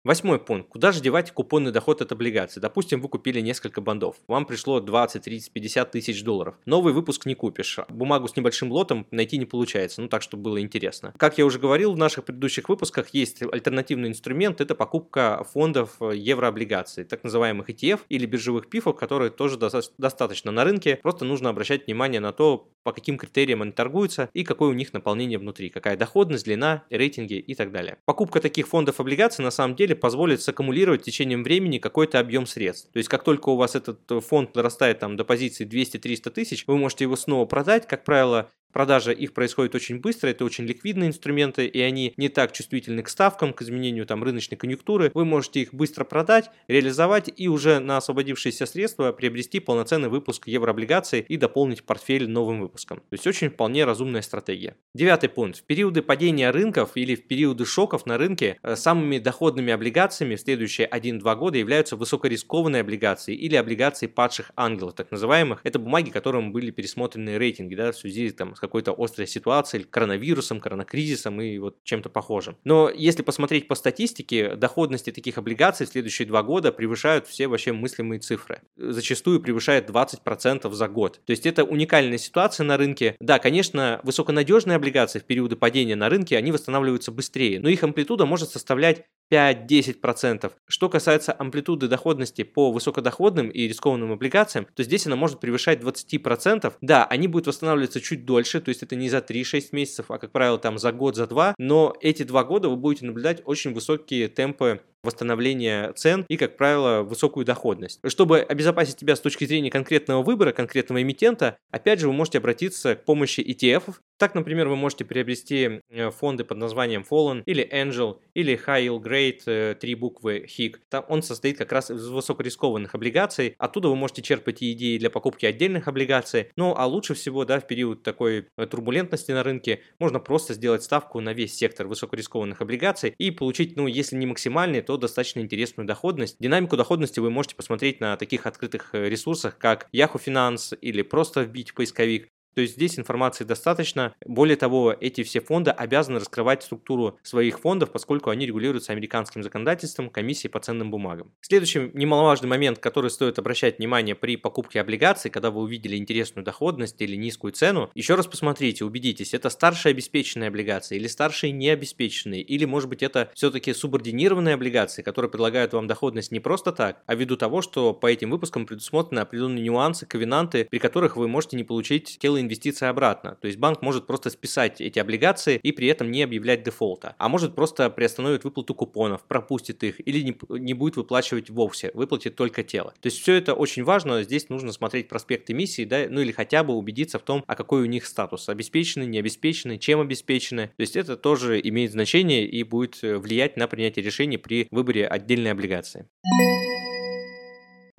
Восьмой 0.02 0.38
пункт. 0.38 0.70
Куда 0.70 0.92
же 0.92 1.02
девать 1.02 1.30
купонный 1.30 1.72
доход 1.72 2.00
от 2.00 2.10
облигаций? 2.10 2.62
Допустим, 2.62 3.02
вы 3.02 3.08
купили 3.10 3.42
несколько 3.42 3.82
бандов. 3.82 4.16
Вам 4.28 4.46
пришло 4.46 4.80
20, 4.80 5.22
30, 5.22 5.52
50 5.52 5.90
тысяч 5.90 6.24
долларов. 6.24 6.54
Новый 6.64 6.94
выпуск 6.94 7.26
не 7.26 7.34
купишь. 7.34 7.78
Бумагу 7.90 8.26
с 8.26 8.34
небольшим 8.34 8.72
лотом 8.72 9.06
найти 9.10 9.36
не 9.36 9.44
получается. 9.44 10.00
Ну, 10.00 10.08
так, 10.08 10.22
чтобы 10.22 10.44
было 10.44 10.62
интересно. 10.62 11.12
Как 11.18 11.36
я 11.36 11.44
уже 11.44 11.58
говорил 11.58 11.92
в 11.92 11.98
наших 11.98 12.24
предыдущих 12.24 12.70
выпусках, 12.70 13.10
есть 13.10 13.42
альтернативный 13.42 14.08
инструмент. 14.08 14.62
Это 14.62 14.74
покупка 14.74 15.44
фондов 15.52 15.96
э, 16.00 16.12
еврооблигаций, 16.16 17.04
так 17.04 17.22
называемых 17.22 17.68
ETF 17.68 18.00
или 18.08 18.24
биржевых 18.24 18.70
пифов, 18.70 18.96
которые 18.96 19.30
тоже 19.30 19.58
достаточно 19.58 20.50
на 20.50 20.64
рынке. 20.64 20.98
Просто 21.02 21.26
нужно 21.26 21.50
обращать 21.50 21.86
внимание 21.86 22.20
на 22.20 22.32
то, 22.32 22.70
по 22.82 22.92
каким 22.92 23.18
критериям 23.18 23.60
они 23.60 23.72
торгуются 23.72 24.30
и 24.32 24.44
какое 24.44 24.70
у 24.70 24.72
них 24.72 24.94
наполнение 24.94 25.38
внутри, 25.38 25.68
какая 25.68 25.98
доходность, 25.98 26.46
длина, 26.46 26.84
рейтинги 26.88 27.34
и 27.34 27.54
так 27.54 27.70
далее. 27.70 27.98
Покупка 28.06 28.40
таких 28.40 28.66
фондов 28.66 29.00
облигаций 29.00 29.44
на 29.44 29.50
самом 29.50 29.76
деле 29.76 29.89
деле 29.90 30.00
позволит 30.00 30.40
саккумулировать 30.40 31.02
в 31.02 31.04
течение 31.04 31.38
времени 31.38 31.78
какой-то 31.78 32.18
объем 32.18 32.46
средств. 32.46 32.90
То 32.92 32.98
есть 32.98 33.08
как 33.08 33.24
только 33.24 33.48
у 33.50 33.56
вас 33.56 33.74
этот 33.74 34.00
фонд 34.24 34.54
нарастает 34.54 35.00
там 35.00 35.16
до 35.16 35.24
позиции 35.24 35.66
200-300 35.66 36.30
тысяч, 36.30 36.66
вы 36.66 36.78
можете 36.78 37.04
его 37.04 37.16
снова 37.16 37.44
продать. 37.46 37.86
Как 37.86 38.04
правило, 38.04 38.50
Продажа 38.72 39.12
их 39.12 39.32
происходит 39.32 39.74
очень 39.74 40.00
быстро, 40.00 40.28
это 40.28 40.44
очень 40.44 40.64
ликвидные 40.64 41.08
инструменты, 41.08 41.66
и 41.66 41.80
они 41.80 42.14
не 42.16 42.28
так 42.28 42.52
чувствительны 42.52 43.02
к 43.02 43.08
ставкам, 43.08 43.52
к 43.52 43.62
изменению 43.62 44.06
там 44.06 44.22
рыночной 44.22 44.56
конъюнктуры. 44.56 45.10
Вы 45.14 45.24
можете 45.24 45.60
их 45.60 45.74
быстро 45.74 46.04
продать, 46.04 46.50
реализовать 46.68 47.30
и 47.34 47.48
уже 47.48 47.80
на 47.80 47.96
освободившиеся 47.96 48.66
средства 48.66 49.12
приобрести 49.12 49.60
полноценный 49.60 50.08
выпуск 50.08 50.46
еврооблигаций 50.46 51.20
и 51.20 51.36
дополнить 51.36 51.82
портфель 51.84 52.28
новым 52.28 52.60
выпуском. 52.60 52.98
То 52.98 53.12
есть 53.14 53.26
очень 53.26 53.50
вполне 53.50 53.84
разумная 53.84 54.22
стратегия. 54.22 54.76
Девятый 54.94 55.28
пункт. 55.28 55.58
В 55.58 55.64
периоды 55.64 56.02
падения 56.02 56.50
рынков 56.50 56.92
или 56.94 57.14
в 57.14 57.26
периоды 57.26 57.64
шоков 57.64 58.06
на 58.06 58.18
рынке 58.18 58.58
э, 58.62 58.76
самыми 58.76 59.18
доходными 59.18 59.72
облигациями 59.72 60.36
в 60.36 60.40
следующие 60.40 60.88
1-2 60.88 61.36
года 61.36 61.58
являются 61.58 61.96
высокорискованные 61.96 62.80
облигации 62.80 63.34
или 63.34 63.56
облигации 63.56 64.06
падших 64.06 64.52
ангелов, 64.56 64.94
так 64.94 65.10
называемых. 65.10 65.60
Это 65.64 65.78
бумаги, 65.78 66.10
которым 66.10 66.52
были 66.52 66.70
пересмотрены 66.70 67.38
рейтинги 67.38 67.74
да, 67.74 67.92
в 67.92 67.96
связи 67.96 68.30
там, 68.30 68.54
какой-то 68.60 68.94
острой 68.96 69.26
ситуацией, 69.26 69.84
коронавирусом, 69.84 70.60
коронакризисом 70.60 71.40
и 71.40 71.58
вот 71.58 71.82
чем-то 71.84 72.08
похожим. 72.08 72.56
Но 72.64 72.90
если 72.90 73.22
посмотреть 73.22 73.68
по 73.68 73.74
статистике, 73.74 74.54
доходности 74.56 75.10
таких 75.10 75.38
облигаций 75.38 75.86
в 75.86 75.90
следующие 75.90 76.28
два 76.28 76.42
года 76.42 76.72
превышают 76.72 77.26
все 77.26 77.48
вообще 77.48 77.72
мыслимые 77.72 78.20
цифры. 78.20 78.62
Зачастую 78.76 79.40
превышает 79.40 79.88
20% 79.88 80.70
за 80.72 80.88
год. 80.88 81.20
То 81.24 81.30
есть 81.30 81.46
это 81.46 81.64
уникальная 81.64 82.18
ситуация 82.18 82.64
на 82.64 82.76
рынке. 82.76 83.16
Да, 83.20 83.38
конечно, 83.38 84.00
высоконадежные 84.02 84.76
облигации 84.76 85.18
в 85.18 85.24
периоды 85.24 85.56
падения 85.56 85.96
на 85.96 86.08
рынке, 86.08 86.36
они 86.36 86.52
восстанавливаются 86.52 87.10
быстрее, 87.10 87.60
но 87.60 87.68
их 87.68 87.82
амплитуда 87.82 88.26
может 88.26 88.50
составлять 88.50 89.04
5-10%. 89.32 90.52
Что 90.66 90.88
касается 90.88 91.34
амплитуды 91.38 91.88
доходности 91.88 92.42
по 92.42 92.72
высокодоходным 92.72 93.48
и 93.48 93.68
рискованным 93.68 94.12
облигациям, 94.12 94.66
то 94.74 94.82
здесь 94.82 95.06
она 95.06 95.16
может 95.16 95.40
превышать 95.40 95.80
20%. 95.80 96.72
Да, 96.80 97.04
они 97.04 97.28
будут 97.28 97.46
восстанавливаться 97.46 98.00
чуть 98.00 98.24
дольше, 98.24 98.49
то 98.58 98.70
есть 98.70 98.82
это 98.82 98.96
не 98.96 99.08
за 99.08 99.18
3-6 99.18 99.68
месяцев, 99.70 100.10
а 100.10 100.18
как 100.18 100.32
правило 100.32 100.58
там 100.58 100.78
за 100.78 100.90
год, 100.90 101.14
за 101.14 101.28
два, 101.28 101.54
но 101.58 101.94
эти 102.00 102.24
два 102.24 102.42
года 102.42 102.68
вы 102.68 102.76
будете 102.76 103.06
наблюдать 103.06 103.42
очень 103.44 103.72
высокие 103.72 104.26
темпы 104.26 104.80
восстановления 105.02 105.92
цен 105.92 106.24
и, 106.28 106.36
как 106.36 106.56
правило, 106.56 107.02
высокую 107.02 107.46
доходность. 107.46 108.00
Чтобы 108.06 108.40
обезопасить 108.40 109.00
себя 109.00 109.16
с 109.16 109.20
точки 109.20 109.44
зрения 109.44 109.70
конкретного 109.70 110.22
выбора, 110.22 110.52
конкретного 110.52 111.02
эмитента, 111.02 111.56
опять 111.70 112.00
же, 112.00 112.08
вы 112.08 112.12
можете 112.12 112.38
обратиться 112.38 112.96
к 112.96 113.04
помощи 113.04 113.40
ETF. 113.40 113.94
Так, 114.18 114.34
например, 114.34 114.68
вы 114.68 114.76
можете 114.76 115.04
приобрести 115.04 115.80
э, 115.88 116.10
фонды 116.10 116.44
под 116.44 116.58
названием 116.58 117.06
Fallen 117.08 117.42
или 117.46 117.66
Angel 117.72 118.18
или 118.34 118.54
High 118.54 118.86
Yield 118.86 119.02
Grade, 119.02 119.40
э, 119.46 119.74
три 119.80 119.94
буквы 119.94 120.46
HIG. 120.46 120.76
Там 120.90 121.04
он 121.08 121.22
состоит 121.22 121.56
как 121.56 121.72
раз 121.72 121.90
из 121.90 122.06
высокорискованных 122.06 122.94
облигаций. 122.94 123.54
Оттуда 123.56 123.88
вы 123.88 123.96
можете 123.96 124.20
черпать 124.20 124.62
идеи 124.62 124.98
для 124.98 125.08
покупки 125.08 125.46
отдельных 125.46 125.88
облигаций. 125.88 126.50
Ну, 126.56 126.74
а 126.76 126.86
лучше 126.86 127.14
всего, 127.14 127.46
да, 127.46 127.60
в 127.60 127.66
период 127.66 128.02
такой 128.02 128.46
э, 128.56 128.66
турбулентности 128.66 129.32
на 129.32 129.42
рынке 129.42 129.80
можно 129.98 130.20
просто 130.20 130.52
сделать 130.52 130.82
ставку 130.82 131.20
на 131.20 131.32
весь 131.32 131.54
сектор 131.54 131.86
высокорискованных 131.86 132.60
облигаций 132.60 133.14
и 133.16 133.30
получить, 133.30 133.76
ну, 133.76 133.86
если 133.86 134.16
не 134.16 134.26
максимальный, 134.26 134.82
то 134.90 134.96
достаточно 134.96 135.38
интересную 135.38 135.86
доходность. 135.86 136.34
Динамику 136.40 136.76
доходности 136.76 137.20
вы 137.20 137.30
можете 137.30 137.54
посмотреть 137.54 138.00
на 138.00 138.16
таких 138.16 138.44
открытых 138.44 138.92
э, 138.92 139.08
ресурсах, 139.08 139.56
как 139.56 139.88
Yahoo 139.94 140.20
Finance 140.20 140.76
или 140.80 141.02
просто 141.02 141.42
вбить 141.42 141.70
в 141.70 141.74
поисковик. 141.74 142.28
То 142.54 142.60
есть 142.60 142.74
здесь 142.74 142.98
информации 142.98 143.44
достаточно. 143.44 144.14
Более 144.26 144.56
того, 144.56 144.94
эти 144.98 145.22
все 145.22 145.40
фонды 145.40 145.70
обязаны 145.70 146.18
раскрывать 146.18 146.62
структуру 146.62 147.18
своих 147.22 147.60
фондов, 147.60 147.92
поскольку 147.92 148.30
они 148.30 148.46
регулируются 148.46 148.92
американским 148.92 149.42
законодательством 149.42 150.10
комиссией 150.10 150.50
по 150.50 150.60
ценным 150.60 150.90
бумагам. 150.90 151.32
Следующий 151.40 151.90
немаловажный 151.94 152.48
момент, 152.48 152.78
который 152.78 153.10
стоит 153.10 153.38
обращать 153.38 153.78
внимание 153.78 154.14
при 154.14 154.36
покупке 154.36 154.80
облигаций, 154.80 155.30
когда 155.30 155.50
вы 155.50 155.60
увидели 155.60 155.96
интересную 155.96 156.44
доходность 156.44 157.00
или 157.00 157.16
низкую 157.16 157.52
цену, 157.52 157.90
еще 157.94 158.14
раз 158.14 158.26
посмотрите, 158.26 158.84
убедитесь, 158.84 159.34
это 159.34 159.50
старшие 159.50 159.92
обеспеченные 159.92 160.48
облигации 160.48 160.96
или 160.96 161.06
старшие 161.06 161.52
необеспеченные, 161.52 162.42
или 162.42 162.64
может 162.64 162.88
быть 162.88 163.02
это 163.02 163.30
все-таки 163.34 163.72
субординированные 163.72 164.54
облигации, 164.54 165.02
которые 165.02 165.30
предлагают 165.30 165.72
вам 165.72 165.86
доходность 165.86 166.32
не 166.32 166.40
просто 166.40 166.72
так, 166.72 167.02
а 167.06 167.14
ввиду 167.14 167.36
того, 167.36 167.62
что 167.62 167.92
по 167.94 168.06
этим 168.06 168.30
выпускам 168.30 168.66
предусмотрены 168.66 169.20
определенные 169.20 169.62
нюансы, 169.62 170.06
ковенанты, 170.06 170.66
при 170.70 170.78
которых 170.78 171.16
вы 171.16 171.28
можете 171.28 171.56
не 171.56 171.64
получить 171.64 172.18
тело 172.18 172.39
инвестиции 172.40 172.86
обратно. 172.86 173.36
То 173.40 173.46
есть 173.46 173.58
банк 173.58 173.82
может 173.82 174.06
просто 174.06 174.30
списать 174.30 174.80
эти 174.80 174.98
облигации 174.98 175.58
и 175.62 175.72
при 175.72 175.88
этом 175.88 176.10
не 176.10 176.22
объявлять 176.22 176.62
дефолта. 176.62 177.14
А 177.18 177.28
может 177.28 177.54
просто 177.54 177.90
приостановить 177.90 178.44
выплату 178.44 178.74
купонов, 178.74 179.22
пропустит 179.24 179.82
их 179.82 180.06
или 180.06 180.22
не, 180.22 180.36
не 180.58 180.74
будет 180.74 180.96
выплачивать 180.96 181.50
вовсе, 181.50 181.90
выплатит 181.94 182.36
только 182.36 182.62
тело. 182.62 182.94
То 183.00 183.06
есть 183.06 183.20
все 183.20 183.34
это 183.34 183.54
очень 183.54 183.84
важно. 183.84 184.22
Здесь 184.22 184.48
нужно 184.48 184.72
смотреть 184.72 185.08
проспект 185.08 185.50
эмиссии, 185.50 185.84
да, 185.84 186.06
ну 186.08 186.20
или 186.20 186.32
хотя 186.32 186.64
бы 186.64 186.74
убедиться 186.74 187.18
в 187.18 187.22
том, 187.22 187.44
а 187.46 187.54
какой 187.54 187.82
у 187.82 187.86
них 187.86 188.06
статус. 188.06 188.48
Обеспечены, 188.48 189.04
не 189.04 189.18
обеспечены, 189.18 189.78
чем 189.78 190.00
обеспечены. 190.00 190.68
То 190.76 190.80
есть 190.80 190.96
это 190.96 191.16
тоже 191.16 191.60
имеет 191.62 191.92
значение 191.92 192.46
и 192.46 192.62
будет 192.62 192.98
э, 193.02 193.16
влиять 193.18 193.56
на 193.56 193.66
принятие 193.66 194.04
решений 194.04 194.38
при 194.38 194.68
выборе 194.70 195.06
отдельной 195.06 195.52
облигации. 195.52 196.06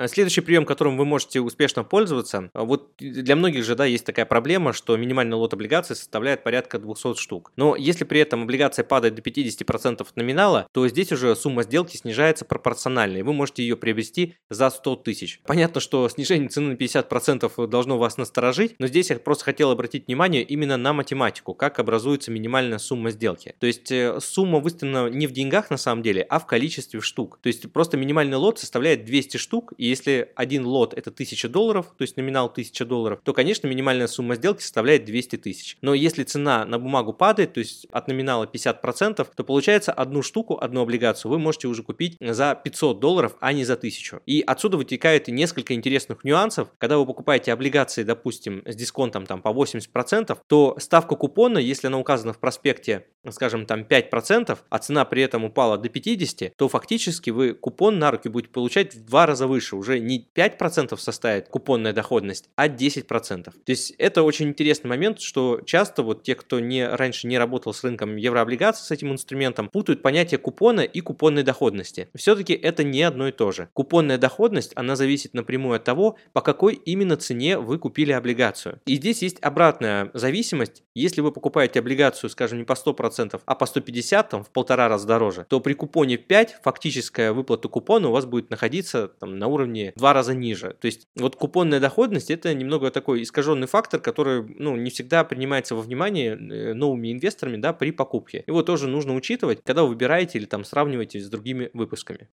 Э, 0.01 0.07
следующий 0.07 0.41
прием, 0.41 0.65
которым 0.65 0.97
вы 0.97 1.05
можете 1.05 1.41
успешно 1.41 1.83
пользоваться, 1.83 2.49
э, 2.53 2.59
вот 2.59 2.93
для 2.97 3.35
многих 3.35 3.63
же 3.63 3.75
да, 3.75 3.85
есть 3.85 4.05
такая 4.05 4.25
проблема, 4.25 4.73
что 4.73 4.97
минимальный 4.97 5.35
лот 5.35 5.53
облигаций 5.53 5.95
составляет 5.95 6.43
порядка 6.43 6.79
200 6.79 7.15
штук. 7.17 7.51
Но 7.55 7.75
если 7.75 8.03
при 8.03 8.19
этом 8.19 8.43
облигация 8.43 8.83
падает 8.83 9.15
до 9.15 9.21
50% 9.21 10.01
от 10.01 10.15
номинала, 10.15 10.67
то 10.71 10.87
здесь 10.87 11.11
уже 11.11 11.35
сумма 11.35 11.63
сделки 11.63 11.97
снижается 11.97 12.45
пропорционально, 12.45 13.17
и 13.17 13.21
вы 13.21 13.33
можете 13.33 13.61
ее 13.61 13.77
приобрести 13.77 14.35
за 14.49 14.69
100 14.69 14.95
тысяч. 14.97 15.39
Понятно, 15.45 15.79
что 15.81 16.09
снижение 16.09 16.49
цены 16.49 16.71
на 16.71 16.75
50% 16.75 17.67
должно 17.67 17.97
вас 17.97 18.17
насторожить, 18.17 18.75
но 18.79 18.87
здесь 18.87 19.11
я 19.11 19.19
просто 19.19 19.45
хотел 19.45 19.69
обратить 19.69 20.07
внимание 20.07 20.41
именно 20.43 20.77
на 20.77 20.93
математику, 20.93 21.53
как 21.53 21.79
образуется 21.79 22.31
минимальная 22.31 22.79
сумма 22.79 23.11
сделки. 23.11 23.53
То 23.59 23.67
есть 23.67 23.91
э, 23.91 24.19
сумма 24.19 24.59
выставлена 24.59 25.09
не 25.09 25.27
в 25.27 25.31
деньгах 25.31 25.69
на 25.69 25.77
самом 25.77 26.01
деле, 26.01 26.23
а 26.23 26.39
в 26.39 26.47
количестве 26.47 27.01
штук. 27.01 27.37
То 27.41 27.47
есть 27.47 27.71
просто 27.71 27.97
минимальный 27.97 28.37
лот 28.37 28.57
составляет 28.57 29.05
200 29.05 29.37
штук, 29.37 29.73
и 29.77 29.90
если 29.91 30.31
один 30.35 30.65
лот 30.65 30.93
это 30.93 31.11
1000 31.11 31.49
долларов, 31.49 31.93
то 31.97 32.01
есть 32.01 32.17
номинал 32.17 32.47
1000 32.47 32.85
долларов, 32.85 33.19
то, 33.23 33.33
конечно, 33.33 33.67
минимальная 33.67 34.07
сумма 34.07 34.35
сделки 34.35 34.61
составляет 34.61 35.05
200 35.05 35.35
тысяч. 35.37 35.77
Но 35.81 35.93
если 35.93 36.23
цена 36.23 36.65
на 36.65 36.79
бумагу 36.79 37.13
падает, 37.13 37.53
то 37.53 37.59
есть 37.59 37.85
от 37.91 38.07
номинала 38.07 38.45
50%, 38.45 39.27
то 39.35 39.43
получается 39.43 39.91
одну 39.91 40.23
штуку, 40.23 40.57
одну 40.59 40.81
облигацию 40.81 41.29
вы 41.29 41.37
можете 41.37 41.67
уже 41.67 41.83
купить 41.83 42.17
за 42.19 42.55
500 42.55 42.99
долларов, 42.99 43.35
а 43.39 43.53
не 43.53 43.65
за 43.65 43.73
1000. 43.73 44.21
И 44.25 44.43
отсюда 44.45 44.77
вытекает 44.77 45.27
несколько 45.27 45.73
интересных 45.73 46.23
нюансов. 46.23 46.69
Когда 46.77 46.97
вы 46.97 47.05
покупаете 47.05 47.53
облигации, 47.53 48.03
допустим, 48.03 48.63
с 48.65 48.75
дисконтом 48.75 49.25
там 49.25 49.41
по 49.41 49.49
80%, 49.49 50.37
то 50.47 50.75
ставка 50.79 51.15
купона, 51.15 51.57
если 51.57 51.87
она 51.87 51.99
указана 51.99 52.33
в 52.33 52.39
проспекте, 52.39 53.05
скажем, 53.29 53.65
там 53.65 53.81
5%, 53.81 54.57
а 54.69 54.77
цена 54.79 55.05
при 55.05 55.21
этом 55.21 55.43
упала 55.43 55.77
до 55.77 55.89
50%, 55.89 56.53
то 56.55 56.67
фактически 56.69 57.29
вы 57.29 57.53
купон 57.53 57.99
на 57.99 58.11
руки 58.11 58.29
будете 58.29 58.53
получать 58.53 58.95
в 58.95 59.05
два 59.05 59.25
раза 59.25 59.47
выше 59.47 59.75
уже 59.81 59.99
не 59.99 60.27
5% 60.35 60.95
составит 60.97 61.49
купонная 61.49 61.91
доходность, 61.91 62.49
а 62.55 62.67
10%. 62.67 63.43
То 63.43 63.51
есть 63.65 63.91
это 63.97 64.21
очень 64.21 64.49
интересный 64.49 64.89
момент, 64.89 65.19
что 65.19 65.59
часто 65.65 66.03
вот 66.03 66.21
те, 66.21 66.35
кто 66.35 66.59
не, 66.59 66.87
раньше 66.87 67.27
не 67.27 67.37
работал 67.37 67.73
с 67.73 67.83
рынком 67.83 68.15
еврооблигаций, 68.15 68.85
с 68.85 68.91
этим 68.91 69.11
инструментом, 69.11 69.69
путают 69.69 70.03
понятие 70.03 70.37
купона 70.37 70.81
и 70.81 71.01
купонной 71.01 71.43
доходности. 71.43 72.09
Все-таки 72.15 72.53
это 72.53 72.83
не 72.83 73.01
одно 73.01 73.27
и 73.27 73.31
то 73.31 73.51
же. 73.51 73.69
Купонная 73.73 74.19
доходность, 74.19 74.71
она 74.75 74.95
зависит 74.95 75.33
напрямую 75.33 75.77
от 75.77 75.83
того, 75.83 76.17
по 76.33 76.41
какой 76.41 76.75
именно 76.75 77.17
цене 77.17 77.57
вы 77.57 77.79
купили 77.79 78.11
облигацию. 78.11 78.79
И 78.85 78.95
здесь 78.95 79.23
есть 79.23 79.37
обратная 79.41 80.11
зависимость. 80.13 80.83
Если 80.93 81.21
вы 81.21 81.31
покупаете 81.31 81.79
облигацию, 81.79 82.29
скажем, 82.29 82.59
не 82.59 82.65
по 82.65 82.73
100%, 82.73 83.41
а 83.43 83.55
по 83.55 83.65
150, 83.65 84.29
там, 84.29 84.43
в 84.43 84.51
полтора 84.51 84.87
раза 84.87 85.07
дороже, 85.07 85.45
то 85.49 85.59
при 85.59 85.73
купоне 85.73 86.17
5 86.17 86.57
фактическая 86.63 87.33
выплата 87.33 87.67
купона 87.67 88.09
у 88.09 88.11
вас 88.11 88.25
будет 88.25 88.49
находиться 88.49 89.07
там, 89.07 89.39
на 89.39 89.47
уровне 89.47 89.60
уровне 89.61 89.93
в 89.95 89.99
два 89.99 90.13
раза 90.13 90.33
ниже. 90.33 90.75
То 90.79 90.85
есть 90.85 91.07
вот 91.15 91.35
купонная 91.35 91.79
доходность 91.79 92.31
это 92.31 92.53
немного 92.53 92.91
такой 92.91 93.23
искаженный 93.23 93.67
фактор, 93.67 93.99
который 93.99 94.43
ну, 94.57 94.75
не 94.75 94.89
всегда 94.89 95.23
принимается 95.23 95.75
во 95.75 95.81
внимание 95.81 96.33
э, 96.33 96.73
новыми 96.73 97.11
инвесторами 97.11 97.57
да, 97.57 97.73
при 97.73 97.91
покупке. 97.91 98.43
Его 98.47 98.63
тоже 98.63 98.87
нужно 98.87 99.15
учитывать, 99.15 99.61
когда 99.63 99.83
вы 99.83 99.89
выбираете 99.89 100.39
или 100.39 100.45
там 100.45 100.63
сравниваете 100.63 101.19
с 101.19 101.29
другими 101.29 101.69
выпусками. 101.73 102.29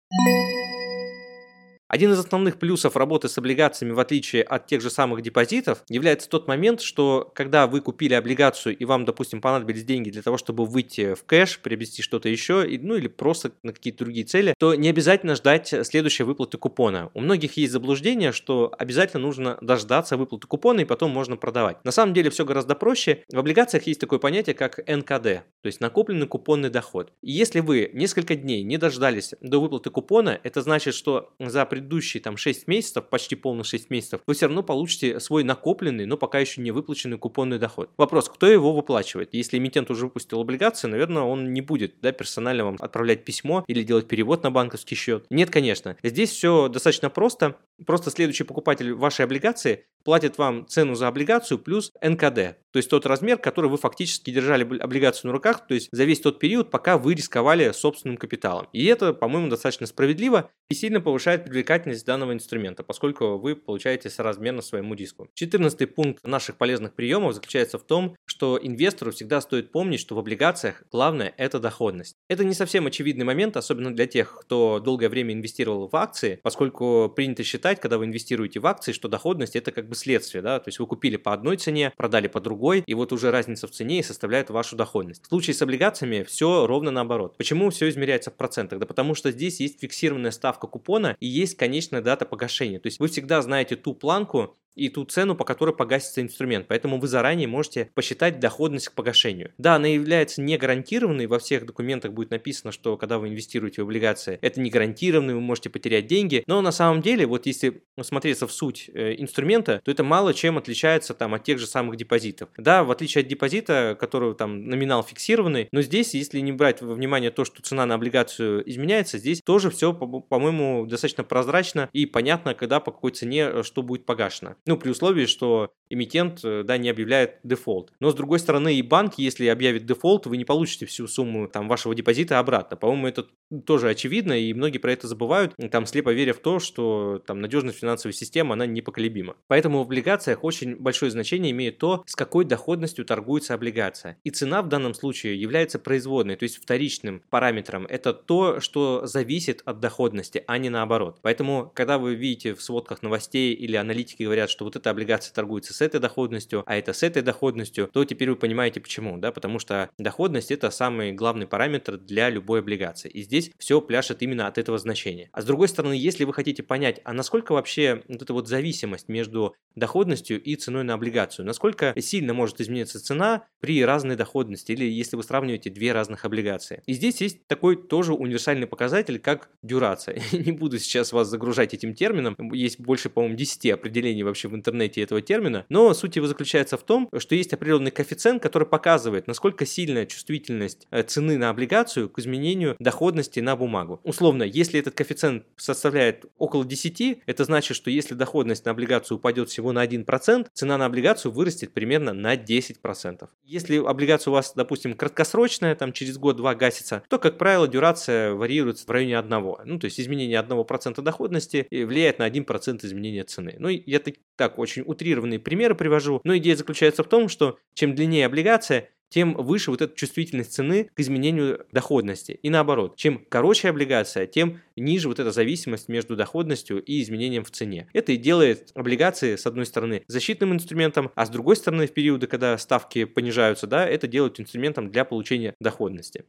Один 1.90 2.12
из 2.12 2.20
основных 2.20 2.60
плюсов 2.60 2.98
работы 2.98 3.30
с 3.30 3.38
облигациями, 3.38 3.94
в 3.94 4.00
отличие 4.00 4.44
от 4.44 4.68
тех 4.68 4.82
же 4.82 4.90
самых 4.90 5.22
депозитов, 5.22 5.84
является 5.88 6.30
тот 6.30 6.46
момент, 6.48 6.82
что 6.82 7.32
когда 7.34 7.66
вы 7.66 7.80
купили 7.80 8.14
облигацию 8.14 8.76
и 8.76 8.84
вам, 8.84 9.06
допустим, 9.06 9.40
понадобились 9.40 9.86
деньги 9.86 10.10
для 10.10 10.22
того, 10.22 10.38
чтобы 10.38 10.66
выйти 10.66 11.14
в 11.14 11.24
кэш, 11.24 11.60
приобрести 11.60 12.02
что-то 12.02 12.28
еще, 12.28 12.68
ну 12.82 12.96
или 12.96 13.08
просто 13.08 13.54
на 13.64 13.72
какие-то 13.72 14.04
другие 14.04 14.26
цели, 14.26 14.54
то 14.60 14.76
не 14.76 14.90
обязательно 14.90 15.36
ждать 15.36 15.74
следующей 15.84 16.24
выплаты 16.24 16.58
купона. 16.58 17.10
У 17.14 17.22
многих 17.22 17.56
есть 17.56 17.72
заблуждение, 17.72 18.34
что 18.34 18.74
обязательно 18.78 19.24
нужно 19.24 19.58
дождаться 19.62 20.18
выплаты 20.18 20.46
купона 20.46 20.82
и 20.82 20.86
потом 20.86 21.12
можно 21.12 21.38
продавать. 21.38 21.78
На 21.86 21.92
самом 21.92 22.14
деле 22.14 22.30
все 22.30 22.44
гораздо 22.44 22.76
проще. 22.76 23.24
В 23.32 23.40
облигациях 23.40 23.88
есть 23.88 24.02
такое 24.02 24.20
понятие, 24.20 24.56
как 24.56 24.80
НКД, 24.88 25.24
то 25.24 25.44
есть 25.64 25.80
накопленный 25.80 26.28
купонный 26.28 26.70
доход. 26.70 27.14
И 27.22 27.32
если 27.32 27.62
вы 27.62 27.90
несколько 27.94 28.36
дней 28.36 28.64
не 28.64 28.78
дождались 28.78 29.36
до 29.40 29.62
выплаты 29.62 29.90
купона, 29.90 30.38
это 30.44 30.62
значит, 30.62 30.94
что 30.94 31.34
за 31.40 31.62
предыдущие 31.78 32.22
там 32.22 32.38
6 32.38 32.68
месяцев, 32.68 33.08
почти 33.08 33.36
полных 33.36 33.68
6 33.68 33.92
месяцев, 33.92 34.22
вы 34.26 34.34
все 34.34 34.48
равно 34.48 34.64
получите 34.64 35.20
свой 35.20 35.44
накопленный, 35.44 36.06
но 36.06 36.18
пока 36.18 36.40
еще 36.40 36.60
не 36.62 36.72
выплаченный 36.72 37.20
купонный 37.20 37.60
доход. 37.60 37.92
Вопрос, 37.98 38.30
кто 38.30 38.48
его 38.48 38.74
выплачивает? 38.74 39.30
Если 39.34 39.58
эмитент 39.58 39.92
уже 39.92 40.06
выпустил 40.06 40.42
облигации, 40.42 40.88
наверное, 40.88 41.22
он 41.22 41.54
не 41.54 41.62
будет 41.62 41.96
да, 42.02 42.12
персонально 42.12 42.66
вам 42.66 42.78
отправлять 42.80 43.26
письмо 43.26 43.64
или 43.68 43.84
делать 43.84 44.08
перевод 44.08 44.44
на 44.44 44.50
банковский 44.50 44.96
счет. 44.96 45.26
Нет, 45.30 45.52
конечно. 45.52 45.96
Здесь 46.02 46.32
все 46.32 46.68
достаточно 46.68 47.12
просто. 47.12 47.58
Просто 47.86 48.10
следующий 48.10 48.44
покупатель 48.44 48.94
вашей 48.94 49.26
облигации 49.26 49.86
платит 50.04 50.38
вам 50.38 50.66
цену 50.68 50.96
за 50.96 51.10
облигацию 51.10 51.60
плюс 51.60 51.92
НКД, 52.02 52.56
то 52.78 52.80
есть 52.80 52.90
тот 52.90 53.06
размер, 53.06 53.40
который 53.40 53.70
вы 53.70 53.78
фактически 53.78 54.30
держали 54.30 54.64
облигацию 54.80 55.28
на 55.28 55.34
руках, 55.34 55.68
то 55.68 55.74
есть 55.74 55.90
за 55.92 56.06
весь 56.06 56.22
тот 56.22 56.40
период, 56.40 56.72
пока 56.72 56.98
вы 56.98 57.14
рисковали 57.14 57.72
собственным 57.72 58.18
капиталом. 58.18 58.68
И 58.72 58.86
это, 58.86 59.14
по-моему, 59.14 59.50
достаточно 59.50 59.86
справедливо 59.86 60.50
и 60.70 60.76
сильно 60.76 61.02
повышает 61.02 61.44
привлекательность 61.44 61.67
данного 62.06 62.34
инструмента, 62.34 62.84
поскольку 62.84 63.38
вы 63.38 63.56
получаете 63.56 64.10
соразмерно 64.10 64.62
своему 64.62 64.94
риску. 64.94 65.30
Четырнадцатый 65.34 65.86
пункт 65.86 66.26
наших 66.26 66.58
полезных 66.58 66.94
приемов 66.94 67.34
заключается 67.34 67.78
в 67.78 67.84
том, 67.84 68.16
что 68.26 68.60
инвестору 68.62 69.12
всегда 69.12 69.42
стоит 69.42 69.72
помнить, 69.72 70.00
что 70.00 70.16
в 70.16 70.20
облигациях 70.20 70.84
главное– 70.92 71.34
это 71.38 71.60
доходность. 71.60 72.16
Это 72.30 72.46
не 72.46 72.54
совсем 72.54 72.88
очевидный 72.88 73.26
момент, 73.26 73.58
особенно 73.58 73.94
для 73.94 74.08
тех, 74.08 74.38
кто 74.42 74.80
долгое 74.80 75.10
время 75.10 75.34
инвестировал 75.34 75.90
в 75.90 75.96
акции, 75.96 76.40
поскольку 76.42 77.12
принято 77.14 77.44
считать, 77.44 77.80
когда 77.80 77.98
вы 77.98 78.06
инвестируете 78.06 78.60
в 78.60 78.68
акции, 78.68 78.94
что 78.94 79.08
доходность– 79.08 79.56
это 79.58 79.72
как 79.72 79.90
бы 79.90 79.96
следствие, 79.96 80.42
да, 80.42 80.60
то 80.60 80.70
есть 80.70 80.80
вы 80.80 80.88
купили 80.88 81.18
по 81.18 81.34
одной 81.34 81.58
цене, 81.58 81.92
продали 81.98 82.28
по 82.28 82.40
другой, 82.40 82.84
и 82.86 82.94
вот 82.94 83.12
уже 83.12 83.32
разница 83.32 83.68
в 83.68 83.72
цене 83.72 84.00
и 84.00 84.04
составляет 84.04 84.50
вашу 84.50 84.76
доходность. 84.76 85.26
В 85.26 85.28
случае 85.28 85.54
с 85.54 85.62
облигациями 85.62 86.24
все 86.24 86.66
ровно 86.66 86.92
наоборот. 86.92 87.36
Почему 87.38 87.70
все 87.70 87.90
измеряется 87.90 88.32
в 88.32 88.36
процентах? 88.36 88.80
Да 88.80 88.86
потому 88.86 89.16
что 89.16 89.32
здесь 89.32 89.60
есть 89.60 89.82
фиксированная 89.82 90.32
ставка 90.32 90.68
купона 90.68 91.18
и 91.20 91.28
есть 91.28 91.57
конечная 91.58 92.02
дата 92.02 92.26
погашения. 92.26 92.80
То 92.80 92.88
есть 92.88 93.00
вы 93.00 93.08
всегда 93.08 93.42
знаете 93.42 93.76
ту 93.76 93.94
планку, 93.94 94.56
и 94.78 94.90
ту 94.90 95.04
цену, 95.04 95.36
по 95.36 95.44
которой 95.44 95.76
погасится 95.76 96.22
инструмент. 96.22 96.68
Поэтому 96.68 97.00
вы 97.00 97.08
заранее 97.08 97.48
можете 97.48 97.90
посчитать 97.96 98.40
доходность 98.40 98.90
к 98.90 98.94
погашению. 98.94 99.52
Да, 99.58 99.76
она 99.76 99.88
является 99.88 100.42
не 100.42 100.58
гарантированной, 100.58 101.26
во 101.26 101.40
всех 101.40 101.66
документах 101.66 102.14
будет 102.14 102.30
написано, 102.30 102.72
что 102.72 102.96
когда 102.96 103.18
вы 103.18 103.30
инвестируете 103.30 103.82
в 103.82 103.86
облигации, 103.86 104.38
это 104.42 104.62
не 104.62 104.70
гарантированно, 104.70 105.34
вы 105.34 105.42
можете 105.42 105.70
потерять 105.70 106.06
деньги, 106.06 106.44
но 106.46 106.62
на 106.62 106.72
самом 106.72 107.02
деле, 107.02 107.26
вот 107.26 107.48
если 107.48 107.82
смотреться 108.02 108.46
в 108.46 108.52
суть 108.52 108.90
э, 108.94 109.16
инструмента, 109.18 109.82
то 109.84 109.90
это 109.90 110.04
мало 110.04 110.34
чем 110.34 110.58
отличается 110.60 111.16
там 111.16 111.34
от 111.34 111.44
тех 111.44 111.58
же 111.58 111.66
самых 111.66 111.98
депозитов. 111.98 112.50
Да, 112.58 112.84
в 112.84 112.92
отличие 112.92 113.24
от 113.24 113.28
депозита, 113.28 113.98
который 114.00 114.36
там 114.36 114.66
номинал 114.66 115.04
фиксированный, 115.04 115.70
но 115.72 115.82
здесь, 115.82 116.14
если 116.14 116.40
не 116.40 116.52
брать 116.52 116.82
во 116.82 116.94
внимание 116.94 117.32
то, 117.32 117.46
что 117.46 117.64
цена 117.64 117.88
на 117.88 117.96
облигацию 117.96 118.70
изменяется, 118.70 119.18
здесь 119.18 119.42
тоже 119.42 119.72
все, 119.72 119.92
по-моему, 119.94 120.86
достаточно 120.86 121.24
прозрачно 121.24 121.47
и 121.94 122.06
понятно, 122.06 122.54
когда 122.54 122.80
по 122.80 122.92
какой 122.92 123.12
цене 123.12 123.50
э, 123.50 123.64
что 123.64 123.82
будет 123.82 124.06
погашено. 124.06 124.56
Ну, 124.66 124.78
при 124.78 124.90
условии, 124.90 125.26
что 125.26 125.74
эмитент 125.90 126.42
э, 126.44 126.64
да, 126.64 126.78
не 126.78 126.90
объявляет 126.90 127.40
дефолт. 127.44 127.92
Но 128.00 128.12
с 128.12 128.16
другой 128.16 128.40
стороны, 128.40 128.76
и 128.76 128.82
банк, 128.82 129.16
если 129.18 129.48
объявит 129.48 129.86
дефолт, 129.86 130.26
вы 130.26 130.38
не 130.38 130.46
получите 130.46 130.86
всю 130.86 131.08
сумму 131.08 131.48
там, 131.48 131.68
вашего 131.68 131.96
депозита 131.96 132.40
обратно. 132.40 132.78
По-моему, 132.78 133.08
это 133.08 133.28
тоже 133.66 133.90
очевидно, 133.90 134.34
и 134.34 134.54
многие 134.54 134.78
про 134.78 134.92
это 134.92 135.08
забывают, 135.08 135.54
там 135.72 135.86
слепо 135.86 136.14
веря 136.14 136.34
в 136.34 136.40
то, 136.40 136.60
что 136.60 137.22
там 137.26 137.40
надежность 137.40 137.80
финансовой 137.80 138.14
системы, 138.14 138.54
она 138.54 138.66
непоколебима. 138.66 139.36
Поэтому 139.48 139.80
в 139.80 139.82
облигациях 139.82 140.44
очень 140.44 140.76
большое 140.76 141.12
значение 141.12 141.52
имеет 141.52 141.78
то, 141.78 142.04
с 142.06 142.16
какой 142.16 142.46
доходностью 142.46 143.06
торгуется 143.06 143.54
облигация. 143.54 144.18
И 144.24 144.30
цена 144.30 144.62
в 144.62 144.68
данном 144.68 144.94
случае 144.94 145.40
является 145.40 145.80
производной, 145.80 146.36
то 146.36 146.44
есть 146.44 146.58
вторичным 146.58 147.22
параметром. 147.30 147.86
Это 147.86 148.14
то, 148.14 148.60
что 148.60 149.06
зависит 149.06 149.62
от 149.66 149.80
доходности, 149.80 150.44
а 150.48 150.58
не 150.58 150.70
наоборот. 150.70 151.20
Поэтому, 151.22 151.72
когда 151.74 151.98
вы 151.98 152.16
видите 152.16 152.54
в 152.54 152.62
сводках 152.62 153.02
новостей 153.02 153.54
или 153.54 153.76
аналитики 153.76 154.24
говорят, 154.24 154.50
что 154.50 154.66
вот 154.66 154.76
эта 154.76 154.90
облигация 154.90 155.34
торгуется 155.34 155.74
с 155.78 155.82
этой 155.82 156.00
доходностью, 156.00 156.64
а 156.66 156.76
это 156.76 156.94
с 156.94 157.04
этой 157.04 157.22
доходностью, 157.22 157.90
то 157.94 158.04
теперь 158.04 158.30
вы 158.30 158.36
понимаете 158.36 158.82
почему, 158.82 159.18
да, 159.18 159.32
потому 159.32 159.60
что 159.60 159.90
доходность 159.98 160.52
это 160.52 160.70
самый 160.72 161.12
главный 161.12 161.48
параметр 161.48 161.98
для 161.98 162.30
любой 162.30 162.60
облигации. 162.60 163.10
И 163.10 163.22
здесь 163.22 163.52
все 163.58 163.80
пляшет 163.80 164.22
именно 164.22 164.48
от 164.48 164.58
этого 164.58 164.78
значения. 164.78 165.30
А 165.32 165.42
с 165.42 165.46
другой 165.46 165.68
стороны, 165.68 165.94
если 165.94 166.24
вы 166.24 166.34
хотите 166.34 166.64
понять, 166.64 167.00
а 167.04 167.14
насколько 167.14 167.54
вообще 167.54 168.04
вот 168.08 168.22
эта 168.22 168.34
вот 168.34 168.48
зависимость 168.48 169.08
между 169.08 169.56
доходностью 169.76 170.42
и 170.42 170.56
ценой 170.56 170.84
на 170.84 170.96
облигацию, 170.96 171.46
насколько 171.46 171.94
сильно 172.00 172.34
может 172.34 172.60
измениться 172.60 173.00
цена 173.00 173.46
при 173.60 173.84
разной 173.86 174.16
доходности 174.16 174.72
или 174.72 174.86
если 174.86 175.16
вы 175.16 175.24
сравниваете 175.24 175.70
две 175.70 175.92
разных 175.94 176.26
облигации. 176.26 176.82
И 176.88 176.94
здесь 176.94 177.22
есть 177.22 177.48
такой 177.48 177.76
тоже 177.76 178.14
универсальный 178.14 178.66
показатель, 178.66 179.20
как 179.20 179.50
дюрация. 179.62 180.20
Не 180.32 180.52
буду 180.52 180.80
сейчас 180.80 181.14
вас 181.14 181.28
загружать 181.28 181.74
этим 181.74 181.94
термином, 181.94 182.36
есть 182.52 182.80
больше, 182.80 183.10
по-моему, 183.10 183.36
10 183.36 183.72
определений 183.72 184.24
вообще 184.24 184.48
в 184.48 184.56
интернете 184.56 185.02
этого 185.02 185.22
термина, 185.22 185.67
но 185.70 185.94
суть 185.94 186.16
его 186.16 186.28
заключается 186.28 186.78
в 186.78 186.84
том, 186.84 187.10
что 187.18 187.36
есть 187.36 187.54
определенный 187.54 187.92
коэффициент, 187.92 188.42
который 188.42 188.68
показывает, 188.68 189.28
насколько 189.28 189.66
сильная 189.66 190.06
чувствительность 190.06 190.88
э, 190.92 191.04
цены 191.04 191.38
на 191.38 191.50
облигацию 191.50 192.10
к 192.10 192.20
изменению 192.20 192.76
доходности 192.80 193.40
на 193.40 193.56
бумагу. 193.56 194.00
Условно, 194.04 194.44
если 194.44 194.80
этот 194.80 194.96
коэффициент 194.96 195.46
составляет 195.56 196.26
около 196.38 196.66
10, 196.66 197.24
это 197.26 197.44
значит, 197.44 197.76
что 197.78 197.90
если 197.90 198.14
доходность 198.14 198.66
на 198.66 198.72
облигацию 198.72 199.18
упадет 199.18 199.50
всего 199.50 199.72
на 199.72 199.86
1%, 199.86 200.48
цена 200.54 200.78
на 200.78 200.86
облигацию 200.86 201.32
вырастет 201.32 201.74
примерно 201.74 202.14
на 202.14 202.36
10%. 202.36 203.28
Если 203.44 203.78
облигация 203.78 204.32
у 204.32 204.34
вас, 204.34 204.54
допустим, 204.56 204.94
краткосрочная, 204.96 205.76
там 205.76 205.94
через 205.94 206.18
год-два 206.18 206.56
гасится, 206.56 207.04
то, 207.10 207.20
как 207.20 207.38
правило, 207.38 207.68
дюрация 207.68 208.34
варьируется 208.34 208.86
в 208.86 208.90
районе 208.90 209.18
1. 209.18 209.30
Ну, 209.66 209.80
то 209.80 209.86
есть 209.86 210.00
изменение 210.00 210.40
1% 210.40 211.02
доходности 211.02 211.68
влияет 211.72 212.20
на 212.20 212.28
1% 212.28 212.86
изменения 212.86 213.24
цены. 213.24 213.56
Ну, 213.60 213.70
я 213.70 214.00
так, 214.00 214.16
так 214.36 214.60
очень 214.60 214.84
утрированные 214.86 215.40
примеры 215.58 215.74
привожу, 215.74 216.22
но 216.24 216.38
идея 216.38 216.56
заключается 216.56 217.04
в 217.04 217.10
том, 217.10 217.30
что 217.30 217.58
чем 217.74 217.96
длиннее 217.96 218.28
облигация, 218.28 218.90
тем 219.10 219.34
выше 219.34 219.72
вот 219.72 219.82
эта 219.82 219.96
чувствительность 219.96 220.54
цены 220.54 220.90
к 220.94 221.00
изменению 221.00 221.66
доходности. 221.72 222.34
И 222.44 222.52
наоборот, 222.52 222.96
чем 222.96 223.26
короче 223.28 223.70
облигация, 223.70 224.28
тем 224.28 224.60
ниже 224.76 225.08
вот 225.08 225.20
эта 225.20 225.32
зависимость 225.32 225.90
между 225.90 226.16
доходностью 226.16 226.84
и 226.84 227.02
изменением 227.02 227.44
в 227.44 227.50
цене. 227.50 227.90
Это 227.94 228.12
и 228.12 228.18
делает 228.18 228.70
облигации, 228.76 229.36
с 229.36 229.48
одной 229.48 229.66
стороны, 229.66 230.04
защитным 230.08 230.54
инструментом, 230.54 231.12
а 231.16 231.26
с 231.26 231.30
другой 231.30 231.56
стороны, 231.56 231.88
в 231.88 231.94
периоды, 231.94 232.28
когда 232.28 232.56
ставки 232.60 233.06
понижаются, 233.06 233.66
да, 233.66 233.88
это 233.88 234.08
делает 234.08 234.40
инструментом 234.40 234.92
для 234.92 235.06
получения 235.06 235.56
доходности. 235.60 236.26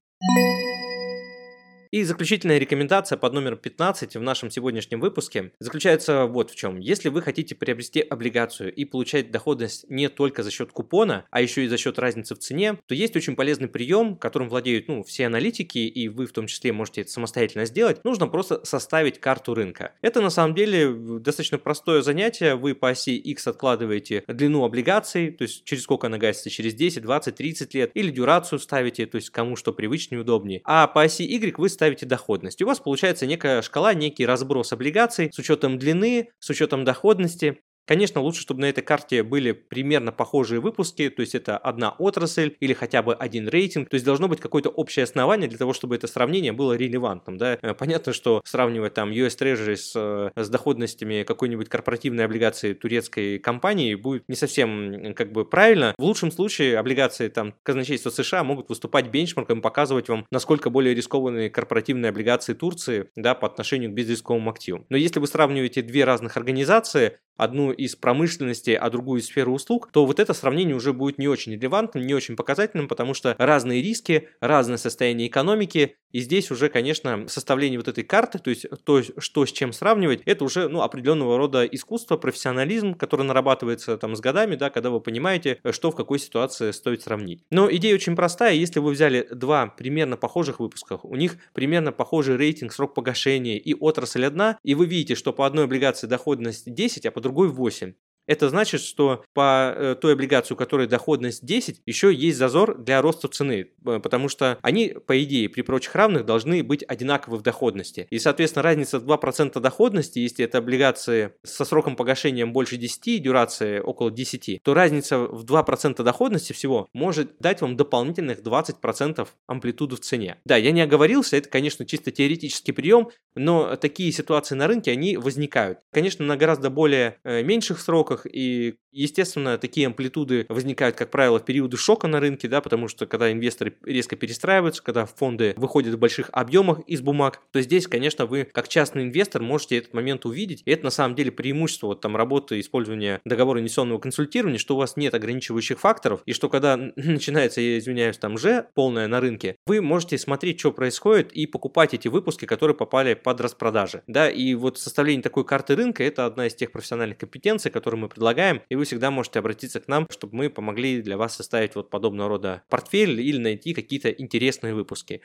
И 1.91 2.03
заключительная 2.03 2.59
рекомендация 2.59 3.17
под 3.17 3.33
номером 3.33 3.59
15 3.59 4.17
в 4.17 4.21
нашем 4.21 4.51
сегодняшнем 4.51 5.01
выпуске 5.01 5.53
заключается 5.59 6.27
вот 6.27 6.51
в 6.51 6.55
чем. 6.55 6.79
Если 6.81 7.09
вы 7.09 7.23
хотите 7.23 7.55
приобрести 7.55 8.01
облигацию 8.01 8.75
и 8.75 8.85
получать 8.85 9.31
доходность 9.31 9.89
не 9.89 10.09
только 10.09 10.43
за 10.43 10.51
счет 10.51 10.71
купона, 10.71 11.25
а 11.31 11.41
еще 11.41 11.65
и 11.65 11.69
за 11.69 11.79
счет 11.79 11.99
разницы 11.99 12.35
в 12.35 12.39
цене, 12.39 12.79
то 12.87 12.95
есть 12.95 13.17
очень 13.17 13.37
полезный 13.37 13.69
прием, 13.69 14.17
которым 14.17 14.51
владеют 14.51 14.89
ну, 14.89 15.03
все 15.03 15.27
аналитики, 15.27 15.79
и 15.79 16.09
вы 16.09 16.27
в 16.27 16.33
том 16.33 16.47
числе 16.47 16.73
можете 16.73 17.01
это 17.01 17.11
самостоятельно 17.11 17.65
сделать. 17.65 18.05
Нужно 18.05 18.27
просто 18.27 18.63
составить 18.65 19.19
карту 19.19 19.55
рынка. 19.55 19.93
Это 20.03 20.21
на 20.21 20.31
самом 20.31 20.55
деле 20.55 20.93
достаточно 20.93 21.57
простое 21.57 22.03
занятие. 22.03 22.55
Вы 22.55 22.75
по 22.75 22.91
оси 22.91 23.17
X 23.17 23.47
откладываете 23.47 24.25
длину 24.27 24.65
облигаций, 24.65 25.31
то 25.31 25.43
есть 25.43 25.65
через 25.65 25.85
сколько 25.85 26.09
она 26.09 26.19
гасится, 26.19 26.51
через 26.51 26.75
10, 26.75 27.03
20, 27.03 27.35
30 27.35 27.75
лет, 27.75 27.91
или 27.95 28.11
дюрацию 28.11 28.59
ставите, 28.59 29.07
то 29.07 29.17
есть 29.17 29.31
кому 29.31 29.57
что 29.57 29.73
привычнее, 29.73 30.21
удобнее. 30.21 30.61
А 30.65 30.87
по 30.87 31.03
оси 31.03 31.23
Y 31.23 31.57
вы 31.57 31.69
ставите 31.79 32.07
доходность. 32.07 32.61
У 32.61 32.67
вас 32.67 32.81
получается 32.81 33.25
некая 33.25 33.63
шкала, 33.63 33.95
некий 33.95 34.27
разброс 34.27 34.73
облигаций 34.73 35.31
с 35.33 35.39
учетом 35.39 35.79
длины, 35.79 36.31
с 36.41 36.51
учетом 36.51 36.85
доходности. 36.85 37.61
Конечно, 37.89 38.21
лучше, 38.21 38.43
чтобы 38.43 38.61
на 38.61 38.67
этой 38.67 38.83
карте 38.83 39.23
были 39.23 39.53
примерно 39.53 40.13
похожие 40.13 40.61
выпуски, 40.61 41.09
то 41.09 41.23
есть 41.23 41.35
это 41.35 41.57
одна 41.57 41.95
отрасль 41.99 42.55
или 42.61 42.75
хотя 42.75 43.03
бы 43.03 43.15
один 43.15 43.49
рейтинг, 43.49 43.89
то 43.89 43.95
есть 43.95 44.05
должно 44.05 44.29
быть 44.29 44.41
какое-то 44.41 44.69
общее 44.69 45.05
основание 45.05 45.49
для 45.49 45.57
того, 45.57 45.73
чтобы 45.73 45.95
это 45.95 46.07
сравнение 46.07 46.53
было 46.53 46.75
релевантным. 46.75 47.39
Да? 47.39 47.59
Э, 47.63 47.73
понятно, 47.73 48.13
что 48.13 48.43
сравнивать 48.45 48.93
там 48.93 49.11
US 49.11 49.39
Treasury 49.39 49.77
с, 49.77 49.93
э, 49.97 50.31
с 50.37 50.51
доходностями 50.51 51.23
какой-нибудь 51.23 51.71
корпоративной 51.71 52.27
облигации 52.27 52.75
турецкой 52.75 53.39
компании 53.39 53.95
будет 53.95 54.25
не 54.29 54.37
совсем 54.37 55.15
как 55.15 55.33
бы 55.33 55.47
правильно. 55.47 55.95
В 55.97 56.03
лучшем 56.03 56.31
случае 56.31 56.79
облигации 56.79 57.29
там 57.29 57.55
казначейства 57.63 58.11
США 58.11 58.45
могут 58.45 58.69
выступать 58.69 59.09
бенчмарком, 59.09 59.63
показывать 59.63 60.11
вам, 60.11 60.27
насколько 60.31 60.69
более 60.69 60.95
рискованные 60.95 61.49
корпоративные 61.49 62.11
облигации 62.11 62.53
Турции 62.53 63.09
да, 63.17 63.35
по 63.35 63.47
отношению 63.47 63.91
к 63.91 63.95
безрисковым 63.95 64.51
активам. 64.51 64.85
Но 64.91 64.99
если 64.99 65.21
вы 65.21 65.27
сравниваете 65.27 65.81
две 65.81 66.05
разных 66.05 66.37
организации, 66.37 67.19
одну 67.39 67.73
из 67.73 67.97
промышленности, 67.97 68.71
а 68.73 68.91
другую 68.91 69.21
из 69.21 69.27
сферы 69.27 69.51
услуг, 69.51 69.89
то 69.93 70.05
вот 70.05 70.21
это 70.21 70.35
сравнение 70.35 70.77
уже 70.77 70.93
будет 70.93 71.19
не 71.19 71.29
очень 71.29 71.53
релевантным, 71.53 72.07
не 72.07 72.13
очень 72.13 72.37
показательным, 72.37 72.89
потому 72.89 73.15
что 73.15 73.35
разные 73.39 73.81
риски, 73.81 74.29
разное 74.41 74.77
состояние 74.77 75.29
экономики, 75.29 75.97
и 76.13 76.21
здесь 76.21 76.51
уже, 76.51 76.69
конечно, 76.69 77.29
составление 77.29 77.79
вот 77.79 77.89
этой 77.89 78.05
карты, 78.05 78.39
то 78.39 78.51
есть 78.51 78.67
то, 78.85 79.03
что 79.03 79.47
с 79.47 79.53
чем 79.53 79.73
сравнивать, 79.73 80.23
это 80.27 80.45
уже 80.45 80.69
ну, 80.69 80.83
определенного 80.83 81.39
рода 81.39 81.65
искусство, 81.65 82.17
профессионализм, 82.17 82.95
который 82.95 83.25
нарабатывается 83.25 83.97
там 83.97 84.17
с 84.17 84.21
годами, 84.21 84.57
да, 84.57 84.71
когда 84.71 84.91
вы 84.91 85.01
понимаете, 85.01 85.61
что 85.71 85.91
в 85.91 85.97
какой 85.97 86.19
ситуации 86.19 86.73
стоит 86.73 87.03
сравнить. 87.03 87.45
Но 87.51 87.73
идея 87.73 87.95
очень 87.95 88.17
простая, 88.17 88.55
если 88.55 88.81
вы 88.81 88.93
взяли 88.93 89.29
два 89.31 89.67
примерно 89.67 90.17
похожих 90.17 90.61
выпусках, 90.61 91.05
у 91.05 91.15
них 91.15 91.37
примерно 91.53 91.93
похожий 91.93 92.37
рейтинг, 92.37 92.73
срок 92.73 92.95
погашения 92.95 93.59
и 93.59 93.75
отрасль 93.75 94.25
одна, 94.25 94.59
и 94.65 94.75
вы 94.75 94.87
видите, 94.87 95.15
что 95.15 95.33
по 95.33 95.47
одной 95.47 95.65
облигации 95.65 96.07
доходность 96.07 96.73
10, 96.73 97.07
а 97.07 97.11
по 97.11 97.21
другой 97.29 97.49
8. 97.51 97.95
Это 98.29 98.49
значит, 98.51 98.83
что 98.83 99.25
по 99.35 99.75
э, 99.75 99.97
той 100.01 100.13
облигации, 100.13 100.55
у 100.55 100.57
которой 100.57 100.87
доходность 100.87 101.45
10, 101.45 101.81
еще 101.87 102.15
есть 102.15 102.37
зазор 102.37 102.77
для 102.79 103.01
роста 103.01 103.27
цены, 103.27 103.71
э, 103.87 104.01
потому 104.01 104.29
что 104.29 104.59
они, 104.63 104.95
по 105.07 105.21
идее, 105.25 105.49
при 105.49 105.63
прочих 105.63 105.95
равных 105.95 106.27
должны 106.27 106.63
быть 106.63 106.85
одинаковы 106.87 107.39
в 107.39 107.43
доходности. 107.43 108.07
И, 108.11 108.19
соответственно, 108.19 108.63
разница 108.63 109.01
в 109.01 109.11
2% 109.11 109.59
доходности, 109.61 110.19
если 110.19 110.45
это 110.45 110.59
облигации 110.59 111.33
со 111.43 111.65
сроком 111.65 111.97
погашения 111.97 112.45
больше 112.45 112.77
10, 112.77 113.23
дюрация 113.23 113.83
около 113.83 114.11
10, 114.11 114.61
то 114.63 114.75
разница 114.75 115.19
в 115.19 115.45
2% 115.45 116.03
доходности 116.03 116.53
всего 116.53 116.89
может 116.93 117.39
дать 117.41 117.63
вам 117.63 117.77
дополнительных 117.77 118.41
20% 118.41 119.27
амплитуду 119.47 119.97
в 119.97 120.01
цене. 120.01 120.37
Да, 120.45 120.57
я 120.57 120.73
не 120.73 120.83
оговорился, 120.83 121.39
это, 121.39 121.49
конечно, 121.49 121.87
чисто 121.87 122.11
теоретический 122.11 122.75
прием, 122.75 123.09
но 123.35 123.77
такие 123.77 124.13
ситуации 124.13 124.55
на 124.55 124.67
рынке, 124.67 124.91
они 124.91 125.17
возникают. 125.17 125.79
Конечно, 125.93 126.27
на 126.27 126.37
гораздо 126.37 126.69
более 126.69 127.17
э, 127.25 127.43
меньших 127.43 127.81
сроках, 127.81 128.18
и, 128.27 128.77
естественно, 128.93 129.59
такие 129.59 129.87
амплитуды 129.87 130.47
возникают, 130.49 130.97
как 130.97 131.11
правило, 131.11 131.39
в 131.39 131.45
периоды 131.45 131.77
шока 131.77 132.09
на 132.09 132.21
рынке, 132.21 132.49
да, 132.49 132.61
потому 132.61 132.89
что 132.89 133.07
когда 133.07 133.31
инвесторы 133.31 133.77
резко 133.85 134.17
перестраиваются, 134.17 134.83
когда 134.83 135.07
фонды 135.07 135.55
выходят 135.57 135.95
в 135.95 135.99
больших 135.99 136.31
объемах 136.33 136.81
из 136.87 137.01
бумаг, 137.01 137.41
то 137.53 137.61
здесь, 137.61 137.87
конечно, 137.87 138.27
вы, 138.27 138.45
как 138.45 138.69
частный 138.69 139.05
инвестор, 139.05 139.43
можете 139.43 139.79
этот 139.79 139.95
момент 139.95 140.27
увидеть, 140.27 140.63
и 140.65 140.71
это 140.71 140.85
на 140.85 140.91
самом 140.91 141.15
деле 141.15 141.31
преимущество 141.31 141.89
вот, 141.89 142.01
там, 142.01 142.17
работы, 142.17 142.61
использования 142.61 143.21
договора 143.25 143.61
инвестиционного 143.61 143.99
консультирования, 143.99 144.59
что 144.59 144.75
у 144.75 144.79
вас 144.79 144.97
нет 144.97 145.15
ограничивающих 145.15 145.79
факторов, 145.79 146.23
и 146.27 146.33
что 146.33 146.49
когда 146.49 146.77
начинается, 146.97 147.61
я 147.61 147.79
извиняюсь, 147.79 148.19
там 148.19 148.39
же 148.39 148.67
полное 148.75 149.09
на 149.09 149.21
рынке, 149.21 149.57
вы 149.67 149.81
можете 149.81 150.19
смотреть, 150.19 150.61
что 150.61 150.73
происходит, 150.73 151.33
и 151.33 151.47
покупать 151.47 151.95
эти 151.95 152.09
выпуски, 152.09 152.45
которые 152.45 152.77
попали 152.77 153.15
под 153.15 153.41
распродажи, 153.41 154.03
да, 154.07 154.29
и 154.31 154.55
вот 154.55 154.79
составление 154.79 155.23
такой 155.23 155.45
карты 155.45 155.77
рынка– 155.77 156.03
это 156.05 156.27
одна 156.27 156.47
из 156.47 156.55
тех 156.55 156.73
профессиональных 156.73 157.19
компетенций, 157.19 157.71
которые 157.71 158.01
мы 158.01 158.09
предлагаем, 158.09 158.63
и 158.69 158.75
вы 158.75 158.87
всегда 158.89 159.11
можете 159.11 159.39
обратиться 159.39 159.81
к 159.81 159.89
нам, 159.89 160.07
чтобы 160.11 160.37
мы 160.37 160.51
помогли 160.51 161.03
для 161.03 161.17
вас 161.17 161.37
составить 161.37 161.75
вот 161.75 161.91
подобного 161.91 162.29
рода 162.31 162.63
портфель 162.69 163.21
или 163.21 163.39
найти 163.39 163.75
какие-то 163.75 164.11
интересные 164.11 164.75
выпуски. 164.75 165.23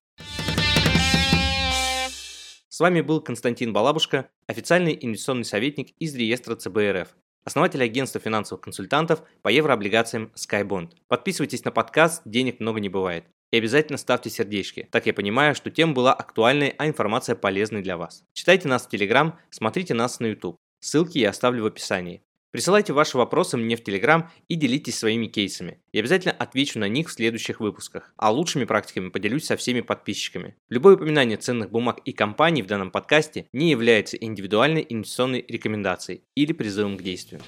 С 2.67 2.79
вами 2.79 3.01
был 3.01 3.21
Константин 3.21 3.71
Балабушка, 3.71 4.29
официальный 4.47 4.97
инвестиционный 4.99 5.45
советник 5.45 5.93
из 5.99 6.13
реестра 6.15 6.55
ЦБРФ, 6.55 7.15
основатель 7.45 7.83
агентства 7.83 8.19
финансовых 8.19 8.61
консультантов 8.61 9.23
по 9.41 9.49
еврооблигациям 9.49 10.33
SkyBond. 10.35 10.91
Подписывайтесь 11.07 11.63
на 11.63 11.71
подкаст 11.71 12.23
«Денег 12.25 12.59
много 12.59 12.79
не 12.79 12.89
бывает». 12.89 13.25
И 13.51 13.57
обязательно 13.57 13.97
ставьте 13.97 14.31
сердечки. 14.31 14.89
Так 14.91 15.05
я 15.05 15.13
понимаю, 15.13 15.53
что 15.53 15.69
тема 15.69 15.93
была 15.93 16.13
актуальной, 16.13 16.73
а 16.77 16.87
информация 16.87 17.35
полезной 17.35 17.83
для 17.83 17.95
вас. 17.95 18.23
Читайте 18.33 18.67
нас 18.67 18.87
в 18.87 18.89
Телеграм, 18.89 19.39
смотрите 19.51 19.93
нас 19.93 20.19
на 20.19 20.25
YouTube. 20.25 20.57
Ссылки 20.81 21.19
я 21.19 21.29
оставлю 21.29 21.63
в 21.63 21.67
описании. 21.67 22.23
Присылайте 22.53 22.93
ваши 22.93 23.17
вопросы 23.17 23.57
мне 23.57 23.75
в 23.75 23.83
Телеграм 23.83 24.29
и 24.47 24.53
делитесь 24.53 24.99
своими 24.99 25.25
кейсами. 25.25 25.79
Я 25.91 26.01
обязательно 26.01 26.35
отвечу 26.37 26.77
на 26.77 26.87
них 26.87 27.09
в 27.09 27.11
следующих 27.11 27.59
выпусках, 27.59 28.13
а 28.15 28.31
лучшими 28.31 28.65
практиками 28.65 29.09
поделюсь 29.09 29.45
со 29.45 29.57
всеми 29.57 29.81
подписчиками. 29.81 30.55
Любое 30.69 30.93
упоминание 30.93 31.37
ценных 31.37 31.71
бумаг 31.71 32.01
и 32.05 32.13
компаний 32.13 32.61
в 32.61 32.67
данном 32.67 32.91
подкасте 32.91 33.47
не 33.53 33.71
является 33.71 34.17
индивидуальной 34.17 34.85
инвестиционной 34.87 35.43
рекомендацией 35.47 36.21
или 36.35 36.53
призывом 36.53 36.95
к 36.95 37.01
действию. 37.01 37.41